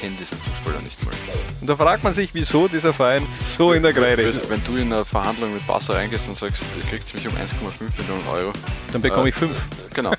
kenne 0.00 0.16
diesen 0.18 0.38
Fußballer 0.38 0.80
nicht 0.80 1.04
mal. 1.04 1.12
Und 1.60 1.68
da 1.68 1.76
fragt 1.76 2.02
man 2.02 2.12
sich, 2.12 2.30
wieso 2.32 2.68
dieser 2.68 2.92
Verein 2.92 3.26
so 3.58 3.72
in 3.72 3.82
der 3.82 3.92
Kreide 3.92 4.22
ist. 4.22 4.48
Wenn 4.48 4.64
du 4.64 4.76
in 4.76 4.92
eine 4.92 5.04
Verhandlung 5.04 5.52
mit 5.52 5.66
Barca 5.66 5.92
reingehst 5.92 6.28
und 6.28 6.38
sagst, 6.38 6.64
ihr 6.78 6.88
kriegt 6.88 7.12
mich 7.14 7.28
um 7.28 7.34
1,5 7.34 7.98
Millionen 7.98 8.26
Euro. 8.28 8.52
Dann 8.92 9.02
bekomme 9.02 9.26
äh, 9.26 9.28
ich 9.28 9.34
5. 9.34 9.52
Genau. 9.92 10.12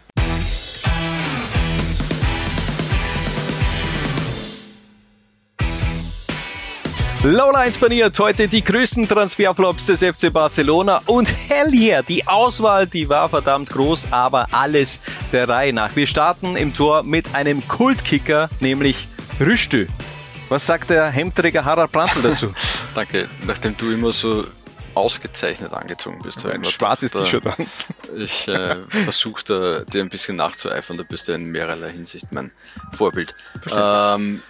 Lowlines 7.23 7.77
baniert 7.77 8.17
heute 8.17 8.47
die 8.47 8.63
größten 8.63 9.07
Transferflops 9.07 9.85
des 9.85 10.03
FC 10.03 10.33
Barcelona 10.33 11.03
und 11.05 11.31
hell 11.47 11.71
yeah, 11.71 12.01
die 12.01 12.27
Auswahl, 12.27 12.87
die 12.87 13.09
war 13.09 13.29
verdammt 13.29 13.69
groß, 13.69 14.07
aber 14.09 14.47
alles 14.51 14.99
der 15.31 15.47
Reihe 15.47 15.71
nach. 15.71 15.95
Wir 15.95 16.07
starten 16.07 16.55
im 16.55 16.73
Tor 16.73 17.03
mit 17.03 17.35
einem 17.35 17.67
Kultkicker, 17.67 18.49
nämlich 18.59 19.07
Rüstü. 19.41 19.87
Was 20.49 20.65
sagt 20.65 20.89
der 20.89 21.09
Hemdträger 21.09 21.65
Harald 21.65 21.91
Brandl 21.91 22.21
dazu? 22.21 22.53
Danke, 22.95 23.27
nachdem 23.45 23.75
du 23.75 23.91
immer 23.91 24.13
so 24.13 24.45
ausgezeichnet 24.93 25.73
angezogen 25.73 26.19
bist. 26.21 26.45
Ein 26.45 26.63
schwarzes 26.65 27.11
T-Shirt 27.11 27.47
an. 27.47 27.65
Ich 28.17 28.47
äh, 28.47 28.83
versuche 28.89 29.85
dir 29.91 30.01
ein 30.01 30.09
bisschen 30.09 30.35
nachzueifern, 30.35 30.97
da 30.97 31.03
bist 31.03 31.27
du 31.27 31.31
in 31.31 31.45
mehrerlei 31.51 31.91
Hinsicht 31.91 32.31
mein 32.31 32.51
Vorbild. 32.91 33.35
Ähm, 33.71 34.41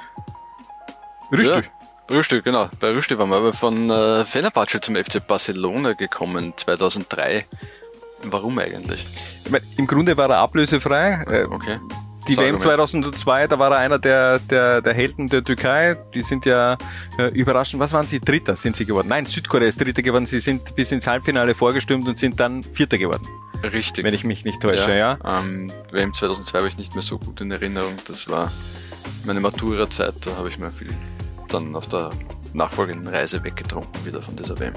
Rüstü. 1.32 1.54
Ja. 1.54 1.62
Rüstel, 2.10 2.42
genau. 2.42 2.70
Bei 2.80 2.92
Rüstel 2.92 3.18
waren 3.20 3.30
wir 3.30 3.38
aber 3.38 3.54
von 3.54 3.90
äh, 3.90 4.26
Fenerbahce 4.26 4.82
zum 4.82 4.96
FC 4.96 5.26
Barcelona 5.26 5.94
gekommen, 5.94 6.54
2003. 6.58 7.46
Warum 8.24 8.60
eigentlich? 8.60 9.06
Ich 9.46 9.52
mein, 9.52 9.62
Im 9.78 9.88
Grunde 9.88 10.18
war 10.18 10.30
er 10.30 10.40
ablösefrei. 10.40 11.24
Äh, 11.28 11.46
okay. 11.46 11.80
Die 12.32 12.38
WM 12.38 12.58
2002, 12.58 13.48
da 13.48 13.60
war 13.60 13.72
er 13.72 13.78
einer 13.80 14.00
der, 14.00 14.40
der, 14.40 14.82
der 14.82 14.94
Helden 14.94 15.28
der 15.28 15.44
Türkei. 15.44 15.98
Die 16.14 16.24
sind 16.24 16.46
ja 16.46 16.78
äh, 17.18 17.28
überraschend, 17.28 17.82
was 17.82 17.92
waren 17.92 18.08
sie? 18.08 18.20
Dritter 18.20 18.56
sind 18.56 18.76
sie 18.76 18.86
geworden. 18.86 19.10
Nein, 19.10 19.26
Südkorea 19.26 19.68
ist 19.68 19.82
Dritter 19.82 20.02
geworden. 20.02 20.26
Sie 20.26 20.40
sind 20.40 20.76
bis 20.76 20.92
ins 20.92 21.08
Halbfinale 21.08 21.56
vorgestimmt 21.56 22.08
und 22.08 22.18
sind 22.18 22.40
dann 22.40 22.64
Vierter 22.64 22.98
geworden. 22.98 23.28
Richtig. 23.64 24.06
Wenn 24.06 24.14
ich 24.14 24.24
mich 24.24 24.46
nicht 24.46 24.62
täusche, 24.62 24.96
ja. 24.96 25.18
ja. 25.22 25.40
Ähm, 25.40 25.72
WM 25.92 26.14
2002 26.14 26.58
habe 26.58 26.68
ich 26.68 26.78
nicht 26.78 26.96
mehr 26.96 27.02
so 27.02 27.20
gut 27.20 27.42
in 27.42 27.52
Erinnerung. 27.52 27.96
Das 28.08 28.30
war 28.30 28.52
meine 29.26 29.42
Matura-Zeit, 29.42 30.26
da 30.26 30.36
habe 30.38 30.50
ich 30.50 30.58
mir 30.58 30.72
viel 30.72 30.94
dann 31.50 31.76
auf 31.76 31.88
der 31.88 32.12
nachfolgenden 32.54 33.14
Reise 33.14 33.44
weggetrunken 33.44 34.06
wieder 34.06 34.22
von 34.22 34.36
dieser 34.36 34.60
WM. 34.60 34.74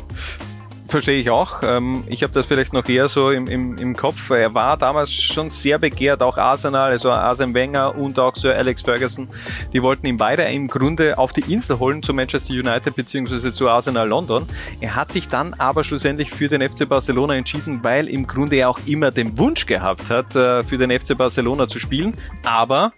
Verstehe 0.86 1.18
ich 1.18 1.30
auch. 1.30 1.62
Ähm, 1.62 2.04
ich 2.08 2.22
habe 2.22 2.32
das 2.32 2.46
vielleicht 2.46 2.72
noch 2.72 2.86
eher 2.88 3.08
so 3.08 3.30
im, 3.30 3.46
im, 3.46 3.78
im 3.78 3.96
Kopf. 3.96 4.30
Er 4.30 4.54
war 4.54 4.76
damals 4.76 5.12
schon 5.12 5.48
sehr 5.48 5.78
begehrt, 5.78 6.22
auch 6.22 6.36
Arsenal, 6.36 6.90
also 6.90 7.10
Arsene 7.10 7.54
Wenger 7.54 7.96
und 7.96 8.18
auch 8.18 8.34
Sir 8.36 8.54
Alex 8.54 8.82
Ferguson. 8.82 9.28
Die 9.72 9.82
wollten 9.82 10.06
ihn 10.06 10.18
beide 10.18 10.42
im 10.44 10.68
Grunde 10.68 11.16
auf 11.16 11.32
die 11.32 11.52
Insel 11.52 11.78
holen 11.78 12.02
zu 12.02 12.12
Manchester 12.12 12.52
United 12.52 12.94
bzw. 12.94 13.52
zu 13.52 13.68
Arsenal 13.68 14.08
London. 14.08 14.46
Er 14.80 14.94
hat 14.94 15.10
sich 15.10 15.28
dann 15.28 15.54
aber 15.54 15.84
schlussendlich 15.84 16.30
für 16.30 16.48
den 16.48 16.66
FC 16.66 16.86
Barcelona 16.88 17.34
entschieden, 17.34 17.82
weil 17.82 18.08
im 18.08 18.26
Grunde 18.26 18.56
er 18.56 18.68
auch 18.68 18.80
immer 18.86 19.10
den 19.10 19.38
Wunsch 19.38 19.66
gehabt 19.66 20.10
hat, 20.10 20.36
äh, 20.36 20.64
für 20.64 20.76
den 20.76 20.90
FC 20.90 21.16
Barcelona 21.16 21.66
zu 21.66 21.80
spielen. 21.80 22.14
Aber 22.44 22.92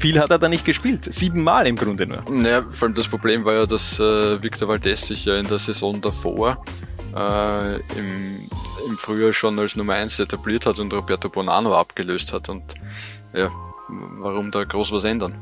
viel 0.00 0.18
hat 0.18 0.30
er 0.30 0.38
da 0.38 0.48
nicht 0.48 0.64
gespielt. 0.64 1.12
Siebenmal 1.12 1.66
im 1.66 1.76
Grunde 1.76 2.06
nur. 2.06 2.22
Naja, 2.28 2.64
vor 2.70 2.88
allem 2.88 2.94
das 2.94 3.08
Problem 3.08 3.44
war 3.44 3.54
ja, 3.54 3.66
dass 3.66 4.00
äh, 4.00 4.42
Victor 4.42 4.68
Valdez 4.68 5.06
sich 5.06 5.24
ja 5.24 5.36
in 5.36 5.46
der 5.46 5.58
Saison 5.58 6.00
davor 6.00 6.64
äh, 7.14 7.76
im, 7.98 8.48
im 8.88 8.98
Frühjahr 8.98 9.32
schon 9.32 9.58
als 9.58 9.76
Nummer 9.76 9.94
1 9.94 10.18
etabliert 10.18 10.66
hat 10.66 10.78
und 10.78 10.92
Roberto 10.92 11.28
Bonanno 11.28 11.74
abgelöst 11.74 12.32
hat. 12.32 12.48
Und 12.48 12.74
ja, 13.34 13.50
warum 14.18 14.50
da 14.50 14.64
groß 14.64 14.92
was 14.92 15.04
ändern? 15.04 15.34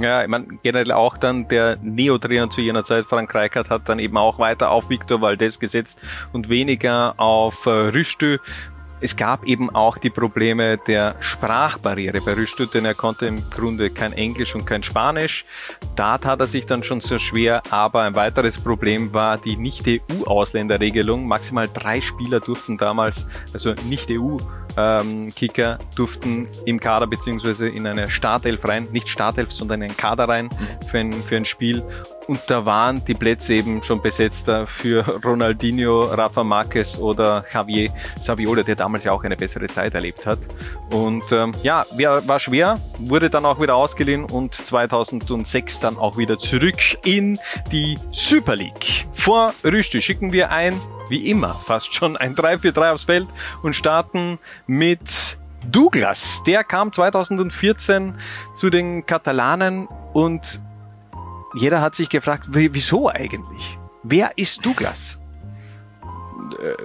Ja, 0.00 0.22
ich 0.22 0.28
meine, 0.28 0.46
generell 0.62 0.90
auch 0.90 1.16
dann 1.16 1.46
der 1.46 1.76
Neo-Trainer 1.80 2.50
zu 2.50 2.60
jener 2.60 2.82
Zeit, 2.82 3.06
Frank 3.06 3.32
Reichardt, 3.32 3.70
hat 3.70 3.88
dann 3.88 4.00
eben 4.00 4.16
auch 4.16 4.40
weiter 4.40 4.70
auf 4.70 4.90
Victor 4.90 5.20
Valdez 5.20 5.60
gesetzt 5.60 6.00
und 6.32 6.48
weniger 6.48 7.14
auf 7.18 7.66
äh, 7.66 7.70
Rüstü. 7.70 8.38
Es 9.04 9.16
gab 9.16 9.44
eben 9.44 9.68
auch 9.68 9.98
die 9.98 10.08
Probleme 10.08 10.78
der 10.78 11.16
Sprachbarriere 11.20 12.22
bei 12.22 12.32
Rüstü, 12.32 12.66
denn 12.66 12.86
er 12.86 12.94
konnte 12.94 13.26
im 13.26 13.50
Grunde 13.50 13.90
kein 13.90 14.14
Englisch 14.14 14.54
und 14.54 14.64
kein 14.64 14.82
Spanisch. 14.82 15.44
Da 15.94 16.16
tat 16.16 16.40
er 16.40 16.46
sich 16.46 16.64
dann 16.64 16.82
schon 16.82 17.02
so 17.02 17.18
schwer, 17.18 17.62
aber 17.68 18.00
ein 18.04 18.14
weiteres 18.14 18.56
Problem 18.56 19.12
war 19.12 19.36
die 19.36 19.58
Nicht-EU-Ausländerregelung. 19.58 21.28
Maximal 21.28 21.68
drei 21.70 22.00
Spieler 22.00 22.40
durften 22.40 22.78
damals, 22.78 23.26
also 23.52 23.74
Nicht-EU, 23.90 24.38
ähm, 24.78 25.28
Kicker 25.34 25.78
durften 25.94 26.48
im 26.64 26.80
Kader 26.80 27.06
beziehungsweise 27.06 27.68
in 27.68 27.86
eine 27.86 28.10
Startelf 28.10 28.66
rein, 28.66 28.88
nicht 28.90 29.10
Startelf, 29.10 29.52
sondern 29.52 29.82
in 29.82 29.90
einen 29.90 29.96
Kader 29.98 30.30
rein 30.30 30.46
mhm. 30.46 30.86
für 30.88 30.98
ein, 30.98 31.12
für 31.12 31.36
ein 31.36 31.44
Spiel. 31.44 31.82
Und 32.26 32.40
da 32.46 32.64
waren 32.64 33.04
die 33.04 33.14
Plätze 33.14 33.54
eben 33.54 33.82
schon 33.82 34.00
besetzter 34.00 34.66
für 34.66 35.04
Ronaldinho, 35.24 36.04
Rafa 36.04 36.42
Marquez 36.42 36.98
oder 36.98 37.44
Javier 37.52 37.90
Saviola, 38.20 38.62
der 38.62 38.76
damals 38.76 39.04
ja 39.04 39.12
auch 39.12 39.24
eine 39.24 39.36
bessere 39.36 39.66
Zeit 39.66 39.94
erlebt 39.94 40.24
hat. 40.24 40.38
Und 40.90 41.24
ähm, 41.32 41.54
ja, 41.62 41.84
war 42.26 42.38
schwer, 42.38 42.80
wurde 42.98 43.28
dann 43.28 43.44
auch 43.44 43.60
wieder 43.60 43.74
ausgeliehen 43.76 44.24
und 44.24 44.54
2006 44.54 45.80
dann 45.80 45.98
auch 45.98 46.16
wieder 46.16 46.38
zurück 46.38 46.78
in 47.04 47.38
die 47.70 47.98
Super 48.10 48.56
League. 48.56 49.06
Vor 49.12 49.52
Rüsti 49.62 50.00
schicken 50.00 50.32
wir 50.32 50.50
ein, 50.50 50.80
wie 51.08 51.28
immer, 51.30 51.54
fast 51.54 51.94
schon 51.94 52.16
ein 52.16 52.34
3-4-3 52.34 52.92
aufs 52.92 53.04
Feld 53.04 53.26
und 53.62 53.76
starten 53.76 54.38
mit 54.66 55.38
Douglas. 55.70 56.42
Der 56.46 56.64
kam 56.64 56.92
2014 56.92 58.14
zu 58.54 58.70
den 58.70 59.04
Katalanen 59.06 59.88
und 60.12 60.60
jeder 61.54 61.80
hat 61.80 61.94
sich 61.94 62.08
gefragt, 62.08 62.44
wieso 62.48 63.08
eigentlich? 63.08 63.78
Wer 64.02 64.32
ist 64.36 64.64
Douglas? 64.64 65.18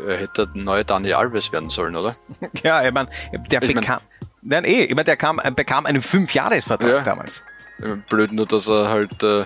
Er 0.08 0.18
hätte 0.18 0.48
der 0.48 0.64
neue 0.64 0.86
Dani 0.86 1.14
Alves 1.14 1.52
werden 1.52 1.70
sollen, 1.70 1.96
oder? 1.96 2.16
ja, 2.64 2.86
ich 2.86 2.94
meine, 2.94 3.10
der 3.52 3.62
ich 3.62 3.74
bekam. 3.74 4.00
Mein, 4.42 4.64
nein, 4.64 4.66
eh, 4.66 4.84
ich 4.86 4.92
meine, 4.92 5.04
der 5.04 5.18
kam, 5.18 5.42
bekam 5.56 5.86
einen 5.86 6.02
Fünfjahresvertrag 6.02 6.90
ja, 6.90 7.02
damals. 7.02 7.44
Blöd 8.10 8.32
nur, 8.32 8.46
dass 8.46 8.68
er 8.68 8.90
halt, 8.90 9.22
äh, 9.24 9.46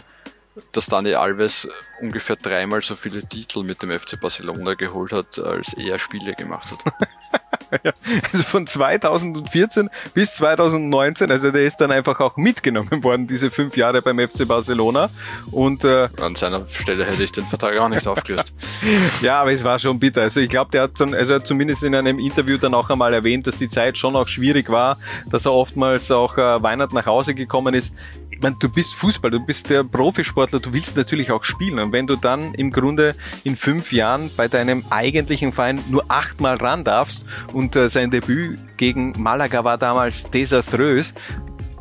dass 0.72 0.88
Dani 0.88 1.16
Alves 1.16 1.68
ungefähr 2.02 2.36
dreimal 2.36 2.82
so 2.82 2.96
viele 2.96 3.28
Titel 3.28 3.64
mit 3.64 3.82
dem 3.82 3.92
FC 3.92 4.20
Barcelona 4.20 4.76
geholt 4.76 5.14
hat, 5.14 5.40
als 5.40 5.74
er 5.74 5.98
Spiele 6.00 6.34
gemacht 6.34 6.72
hat. 6.72 6.94
also 7.84 8.44
von 8.44 8.68
2014 8.68 9.90
bis 10.14 10.34
2019, 10.34 11.32
also 11.32 11.52
der 11.52 11.64
ist 11.64 11.78
dann 11.78 11.92
einfach 11.92 12.20
auch 12.20 12.38
mitgenommen 12.38 13.04
worden, 13.04 13.28
diese 13.28 13.52
fünf 13.52 13.78
Jahre 13.78 14.02
beim 14.02 14.20
FC 14.20 14.48
Barcelona. 14.48 15.10
Und 15.52 15.84
äh, 15.84 16.10
an 16.22 16.36
seiner 16.36 16.66
Stelle 16.66 17.06
hätte 17.06 17.24
ich 17.24 17.32
den 17.32 17.46
Vertrag 17.46 17.78
auch 17.78 17.90
nicht 17.90 18.08
aufgelöst. 18.08 18.54
ja, 19.22 19.42
aber 19.42 19.52
es 19.52 19.64
war 19.64 19.80
schon 19.80 20.00
bitter. 20.00 20.22
Also 20.22 20.40
ich 20.40 20.50
glaube, 20.50 20.72
der 20.72 20.84
hat, 20.84 20.98
schon, 20.98 21.14
also 21.14 21.40
zumindest 21.40 21.84
in 21.84 21.96
einem 21.96 22.20
Interview 22.20 22.58
dann 22.58 22.74
auch 22.74 22.90
einmal 22.90 23.14
erwähnt, 23.14 23.48
dass 23.48 23.58
die 23.58 23.68
Zeit 23.68 23.98
schon 23.98 24.16
auch 24.16 24.28
schwierig 24.28 24.70
war, 24.70 24.98
dass 25.30 25.46
er 25.46 25.54
oftmals 25.54 26.12
auch 26.12 26.38
äh, 26.38 26.64
Weihnachten 26.64 26.96
nach 26.96 27.06
Hause 27.06 27.36
gekommen 27.36 27.74
ist 27.74 27.94
meine, 28.42 28.56
du 28.58 28.70
bist 28.70 28.94
Fußball, 28.96 29.32
du 29.32 29.40
bist 29.40 29.70
der 29.70 29.84
Profisportler, 29.84 30.60
du 30.60 30.74
willst 30.74 30.98
natürlich 30.98 31.32
auch 31.32 31.44
spielen. 31.44 31.80
Und 31.80 31.92
wenn 31.92 32.08
du 32.08 32.16
dann 32.16 32.54
im 32.54 32.72
Grunde 32.72 33.16
in 33.44 33.56
fünf 33.56 33.92
Jahren 33.92 34.32
bei 34.36 34.48
deinem 34.48 34.84
eigentlichen 34.90 35.52
Verein 35.52 35.82
nur 35.90 36.06
achtmal 36.10 36.56
ran 36.56 36.84
darfst 36.84 37.26
und 37.52 37.76
äh, 37.76 37.90
sein 37.90 38.12
Debüt 38.12 38.60
gegen 38.78 39.14
Malaga 39.22 39.64
war 39.64 39.78
damals 39.78 40.30
desaströs, 40.30 41.14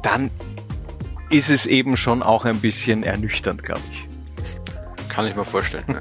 dann 0.02 0.30
ist 1.30 1.50
es 1.50 1.66
eben 1.66 1.96
schon 1.96 2.22
auch 2.22 2.44
ein 2.44 2.60
bisschen 2.60 3.02
ernüchternd, 3.02 3.62
glaube 3.62 3.82
ich. 3.90 4.11
Kann 5.12 5.26
ich 5.26 5.36
mir 5.36 5.44
vorstellen. 5.44 5.84
Ne? 5.86 6.00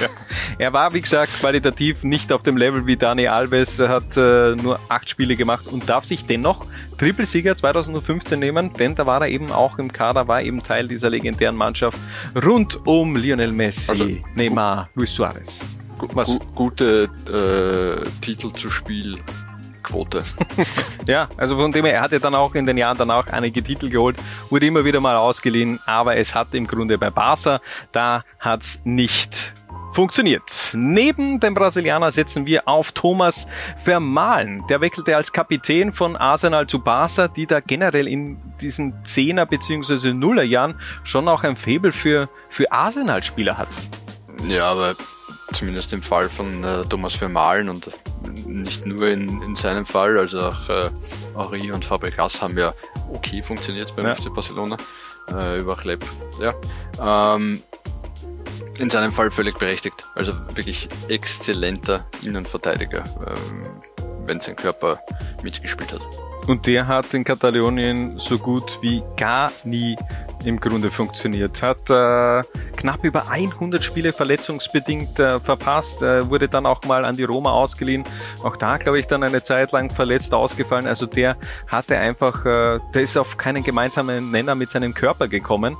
ja. 0.00 0.08
Er 0.58 0.74
war, 0.74 0.92
wie 0.92 1.00
gesagt, 1.00 1.32
qualitativ 1.40 2.04
nicht 2.04 2.30
auf 2.30 2.42
dem 2.42 2.58
Level 2.58 2.86
wie 2.86 2.96
Dani 2.96 3.28
Alves. 3.28 3.78
Er 3.78 3.88
hat 3.88 4.18
äh, 4.18 4.54
nur 4.54 4.78
acht 4.90 5.08
Spiele 5.08 5.34
gemacht 5.34 5.66
und 5.66 5.88
darf 5.88 6.04
sich 6.04 6.26
dennoch 6.26 6.66
Trippelsieger 6.98 7.56
2015 7.56 8.38
nehmen, 8.38 8.74
denn 8.74 8.94
da 8.96 9.06
war 9.06 9.22
er 9.22 9.28
eben 9.28 9.50
auch 9.50 9.78
im 9.78 9.90
Kader, 9.90 10.28
war 10.28 10.42
eben 10.42 10.62
Teil 10.62 10.88
dieser 10.88 11.08
legendären 11.08 11.56
Mannschaft 11.56 11.98
rund 12.44 12.86
um 12.86 13.16
Lionel 13.16 13.52
Messi, 13.52 13.90
also, 13.90 14.06
Neymar, 14.34 14.90
Luis 14.94 15.14
Suarez. 15.14 15.64
Gu 15.96 16.08
gu 16.08 16.38
gute 16.54 17.08
äh, 17.32 18.06
Titel 18.20 18.52
zu 18.52 18.68
Spiel 18.68 19.18
Quote. 19.90 20.22
ja, 21.08 21.28
also 21.36 21.56
von 21.56 21.72
dem 21.72 21.84
her, 21.84 21.94
er 21.94 22.00
hatte 22.02 22.20
dann 22.20 22.34
auch 22.34 22.54
in 22.54 22.64
den 22.64 22.76
Jahren 22.76 22.96
danach 22.96 23.26
einige 23.28 23.62
Titel 23.62 23.90
geholt, 23.90 24.16
wurde 24.48 24.66
immer 24.66 24.84
wieder 24.84 25.00
mal 25.00 25.16
ausgeliehen, 25.16 25.80
aber 25.86 26.16
es 26.16 26.34
hat 26.34 26.54
im 26.54 26.66
Grunde 26.66 26.96
bei 26.96 27.10
Barca, 27.10 27.60
da 27.92 28.24
hat's 28.38 28.80
nicht 28.84 29.54
funktioniert. 29.92 30.72
Neben 30.74 31.40
dem 31.40 31.54
Brasilianer 31.54 32.12
setzen 32.12 32.46
wir 32.46 32.68
auf 32.68 32.92
Thomas 32.92 33.48
Vermahlen. 33.82 34.64
Der 34.68 34.80
wechselte 34.80 35.16
als 35.16 35.32
Kapitän 35.32 35.92
von 35.92 36.16
Arsenal 36.16 36.68
zu 36.68 36.78
Barca, 36.78 37.26
die 37.26 37.46
da 37.46 37.58
generell 37.60 38.06
in 38.06 38.38
diesen 38.60 39.02
10er 39.02 39.46
bzw. 39.46 40.12
Nuller 40.12 40.44
Jahren 40.44 40.76
schon 41.02 41.26
auch 41.26 41.42
ein 41.42 41.56
Faible 41.56 41.90
für, 41.92 42.28
für 42.48 42.70
Arsenal-Spieler 42.70 43.58
hatten. 43.58 43.74
Ja, 44.48 44.70
aber 44.70 44.94
zumindest 45.52 45.92
im 45.92 46.02
Fall 46.02 46.28
von 46.28 46.62
äh, 46.62 46.84
Thomas 46.84 47.14
Vermahlen 47.14 47.68
und 47.68 47.90
nicht 48.46 48.86
nur 48.86 49.08
in, 49.08 49.42
in 49.42 49.54
seinem 49.54 49.86
Fall, 49.86 50.18
also 50.18 50.40
auch 50.40 50.68
äh, 50.68 50.90
Henri 51.36 51.72
und 51.72 51.84
Fabregas 51.84 52.40
haben 52.42 52.56
ja 52.58 52.72
okay 53.12 53.42
funktioniert 53.42 53.94
beim 53.96 54.06
ja. 54.06 54.14
FC 54.14 54.32
Barcelona 54.32 54.76
äh, 55.32 55.60
über 55.60 55.76
Lepp. 55.84 56.04
Ja. 56.40 56.54
Ähm, 57.36 57.62
in 58.78 58.88
seinem 58.88 59.12
Fall 59.12 59.30
völlig 59.30 59.58
berechtigt. 59.58 60.04
Also 60.14 60.32
wirklich 60.54 60.88
exzellenter 61.08 62.06
Innenverteidiger, 62.22 63.04
ähm, 63.26 63.66
wenn 64.24 64.40
sein 64.40 64.56
Körper 64.56 65.00
mitgespielt 65.42 65.92
hat. 65.92 66.29
Und 66.46 66.66
der 66.66 66.86
hat 66.86 67.12
in 67.14 67.24
Katalonien 67.24 68.18
so 68.18 68.38
gut 68.38 68.78
wie 68.82 69.02
gar 69.16 69.52
nie 69.64 69.96
im 70.44 70.58
Grunde 70.58 70.90
funktioniert. 70.90 71.62
Hat 71.62 71.90
äh, 71.90 72.42
knapp 72.76 73.04
über 73.04 73.30
100 73.30 73.84
Spiele 73.84 74.12
verletzungsbedingt 74.12 75.18
äh, 75.18 75.38
verpasst, 75.40 76.02
äh, 76.02 76.28
wurde 76.28 76.48
dann 76.48 76.66
auch 76.66 76.82
mal 76.84 77.04
an 77.04 77.16
die 77.16 77.24
Roma 77.24 77.52
ausgeliehen. 77.52 78.04
Auch 78.42 78.56
da, 78.56 78.78
glaube 78.78 78.98
ich, 78.98 79.06
dann 79.06 79.22
eine 79.22 79.42
Zeit 79.42 79.72
lang 79.72 79.90
verletzt 79.90 80.32
ausgefallen. 80.32 80.86
Also 80.86 81.06
der 81.06 81.36
hatte 81.68 81.98
einfach, 81.98 82.44
äh, 82.46 82.78
der 82.94 83.02
ist 83.02 83.16
auf 83.16 83.36
keinen 83.36 83.62
gemeinsamen 83.62 84.30
Nenner 84.30 84.54
mit 84.54 84.70
seinem 84.70 84.94
Körper 84.94 85.28
gekommen. 85.28 85.76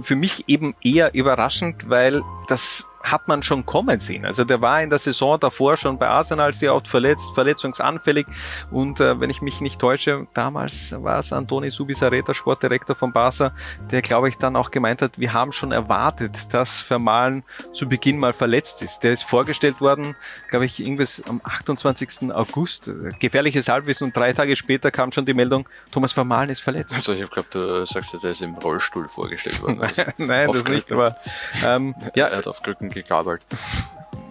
Für 0.00 0.16
mich 0.16 0.48
eben 0.48 0.74
eher 0.82 1.14
überraschend, 1.14 1.88
weil 1.88 2.22
das 2.48 2.86
hat 3.10 3.28
man 3.28 3.42
schon 3.42 3.64
kommen 3.66 4.00
sehen. 4.00 4.24
Also 4.24 4.44
der 4.44 4.60
war 4.60 4.82
in 4.82 4.90
der 4.90 4.98
Saison 4.98 5.38
davor 5.38 5.76
schon 5.76 5.98
bei 5.98 6.08
Arsenal 6.08 6.54
sehr 6.54 6.74
oft 6.74 6.88
verletzt, 6.88 7.26
verletzungsanfällig 7.34 8.26
und 8.70 9.00
äh, 9.00 9.20
wenn 9.20 9.30
ich 9.30 9.42
mich 9.42 9.60
nicht 9.60 9.80
täusche, 9.80 10.26
damals 10.34 10.92
war 10.92 11.18
es 11.18 11.32
Antoni 11.32 11.70
Subisareta, 11.70 12.34
Sportdirektor 12.34 12.96
von 12.96 13.12
Barca, 13.12 13.52
der 13.90 14.02
glaube 14.02 14.28
ich 14.28 14.36
dann 14.36 14.56
auch 14.56 14.70
gemeint 14.70 15.02
hat, 15.02 15.18
wir 15.18 15.32
haben 15.32 15.52
schon 15.52 15.72
erwartet, 15.72 16.52
dass 16.52 16.82
Vermalen 16.82 17.44
zu 17.72 17.88
Beginn 17.88 18.18
mal 18.18 18.32
verletzt 18.32 18.82
ist. 18.82 19.00
Der 19.00 19.12
ist 19.12 19.24
vorgestellt 19.24 19.80
worden, 19.80 20.14
glaube 20.48 20.64
ich, 20.64 20.80
irgendwas 20.80 21.22
am 21.28 21.40
28. 21.44 22.32
August, 22.32 22.90
gefährliches 23.20 23.68
Halbwissen 23.68 24.08
und 24.08 24.16
drei 24.16 24.32
Tage 24.32 24.56
später 24.56 24.90
kam 24.90 25.12
schon 25.12 25.26
die 25.26 25.34
Meldung, 25.34 25.68
Thomas 25.92 26.12
Vermalen 26.12 26.50
ist 26.50 26.60
verletzt. 26.60 26.94
Also 26.94 27.12
ich 27.12 27.30
glaube, 27.30 27.48
du 27.50 27.86
sagst 27.86 28.12
jetzt, 28.12 28.24
er 28.24 28.32
ist 28.32 28.42
im 28.42 28.54
Rollstuhl 28.54 29.08
vorgestellt 29.08 29.62
worden. 29.62 29.78
Also 29.88 30.02
Nein, 30.18 30.48
das 30.52 30.64
nicht, 30.64 30.92
aber 30.92 31.16
ähm, 31.64 31.94
ja, 32.14 32.26
er 32.26 32.38
hat 32.38 32.46
auf 32.46 32.62
Krücken 32.62 32.90
gegabelt. 33.02 33.44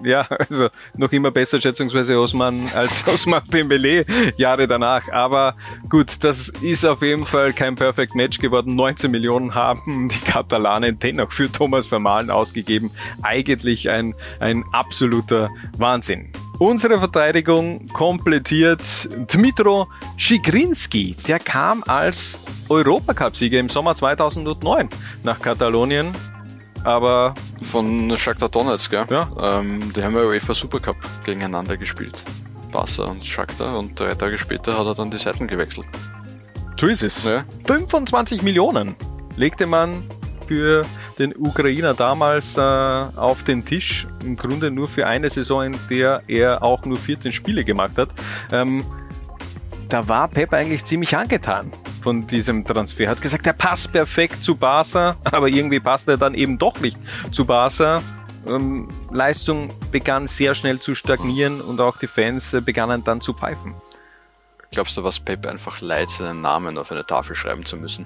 Ja, 0.04 0.28
also 0.50 0.70
noch 0.96 1.12
immer 1.12 1.32
besser 1.32 1.60
schätzungsweise 1.60 2.20
Osman 2.20 2.70
als 2.74 3.08
Osman 3.14 3.42
Dembele 3.52 4.06
Jahre 4.38 4.68
danach. 4.68 5.10
Aber 5.12 5.56
gut, 5.90 6.24
das 6.24 6.50
ist 6.62 6.86
auf 6.86 7.02
jeden 7.02 7.26
Fall 7.26 7.54
kein 7.54 7.76
Perfect 7.76 8.16
Match 8.16 8.40
geworden. 8.40 8.76
19 8.76 9.10
Millionen 9.10 9.56
haben 9.56 10.10
die 10.10 10.20
Katalanen 10.20 11.00
dennoch 11.00 11.32
für 11.32 11.52
Thomas 11.52 11.88
Vermahlen 11.88 12.30
ausgegeben. 12.30 12.92
Eigentlich 13.24 13.90
ein, 13.90 14.14
ein 14.40 14.64
absoluter 14.72 15.50
Wahnsinn. 15.78 16.32
Unsere 16.60 17.00
Verteidigung 17.00 17.88
komplettiert 17.88 19.10
Dmitro 19.32 19.88
Schigrinski. 20.18 21.16
Der 21.28 21.40
kam 21.40 21.84
als 21.86 22.40
Europacup-Sieger 22.70 23.60
im 23.60 23.70
Sommer 23.70 23.94
2009 23.94 24.90
nach 25.24 25.40
Katalonien 25.40 26.16
aber. 26.84 27.34
Von 27.62 28.16
Shakhtar 28.18 28.50
Donetsk, 28.50 28.92
gell? 28.92 29.06
Ja. 29.10 29.30
Ähm, 29.42 29.92
die 29.94 30.04
haben 30.04 30.16
ja 30.16 30.24
UEFA 30.24 30.54
Supercup 30.54 30.98
gegeneinander 31.26 31.78
gespielt. 31.78 32.24
Barca 32.72 33.04
und 33.04 33.26
Shakhtar 33.26 33.78
und 33.80 34.00
drei 34.00 34.14
Tage 34.16 34.38
später 34.38 34.78
hat 34.78 34.86
er 34.86 34.96
dann 34.96 35.12
die 35.12 35.20
Seiten 35.20 35.48
gewechselt. 35.48 35.88
So 36.80 36.88
ist 36.88 37.04
es. 37.04 37.24
Ja. 37.24 37.44
25 37.66 38.44
Millionen 38.44 38.96
legte 39.36 39.66
man 39.66 40.04
für 40.48 40.86
den 41.20 41.36
Ukrainer 41.36 41.94
damals 41.94 42.58
äh, 42.58 42.62
auf 42.62 43.44
den 43.44 43.66
Tisch. 43.66 44.08
Im 44.24 44.36
Grunde 44.36 44.72
nur 44.72 44.88
für 44.88 45.08
eine 45.08 45.30
Saison, 45.30 45.64
in 45.64 45.80
der 45.90 46.22
er 46.28 46.64
auch 46.64 46.86
nur 46.86 46.98
14 46.98 47.32
Spiele 47.32 47.64
gemacht 47.66 47.98
hat. 47.98 48.10
Ähm, 48.52 48.86
da 49.90 50.08
war 50.08 50.28
Pep 50.28 50.54
eigentlich 50.54 50.86
ziemlich 50.86 51.16
angetan 51.16 51.72
von 52.02 52.28
diesem 52.28 52.66
Transfer. 52.66 53.10
Hat 53.10 53.22
gesagt, 53.22 53.48
er 53.48 53.54
passt 53.54 53.92
perfekt 53.92 54.44
zu 54.44 54.56
Barca, 54.56 55.18
aber 55.24 55.48
irgendwie 55.48 55.80
passt 55.80 56.08
er 56.08 56.18
dann 56.18 56.34
eben 56.34 56.58
doch 56.58 56.80
nicht 56.80 56.98
zu 57.32 57.46
Barca. 57.46 58.02
Ähm, 58.46 58.88
Leistung 59.12 59.72
begann 59.92 60.28
sehr 60.28 60.56
schnell 60.56 60.80
zu 60.80 60.96
stagnieren 60.96 61.62
und 61.62 61.82
auch 61.82 61.98
die 61.98 62.08
Fans 62.08 62.54
äh, 62.54 62.62
begannen 62.62 63.04
dann 63.04 63.22
zu 63.22 63.34
pfeifen. 63.34 63.76
Glaubst 64.72 64.98
du, 64.98 65.04
was 65.04 65.20
Pep 65.20 65.46
einfach 65.46 65.82
leid, 65.82 66.10
seinen 66.10 66.42
Namen 66.42 66.78
auf 66.78 66.92
eine 66.92 67.06
Tafel 67.06 67.36
schreiben 67.36 67.66
zu 67.66 67.78
müssen? 67.78 68.06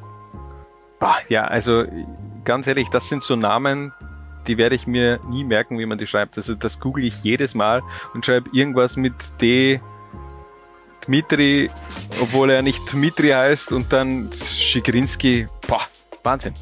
Boah, 1.00 1.16
ja, 1.30 1.46
also 1.46 1.86
ganz 2.44 2.68
ehrlich, 2.68 2.90
das 2.90 3.10
sind 3.10 3.24
so 3.24 3.36
Namen, 3.36 3.92
die 4.48 4.58
werde 4.58 4.76
ich 4.76 4.88
mir 4.88 5.20
nie 5.30 5.44
merken, 5.44 5.80
wie 5.80 5.86
man 5.86 5.98
die 5.98 6.08
schreibt. 6.08 6.38
Also 6.38 6.56
das 6.56 6.80
google 6.80 7.04
ich 7.04 7.24
jedes 7.24 7.56
Mal 7.56 7.82
und 8.14 8.26
schreibe 8.26 8.50
irgendwas 8.54 8.96
mit 8.96 9.14
D 9.42 9.82
Dmitri, 11.06 11.70
obwohl 12.22 12.52
er 12.52 12.62
nicht 12.62 12.92
Dmitri 12.92 13.30
heißt 13.30 13.72
und 13.72 13.92
dann 13.92 14.30
Schigrinski. 14.34 15.48
Boah, 15.68 15.82
Wahnsinn. 16.24 16.54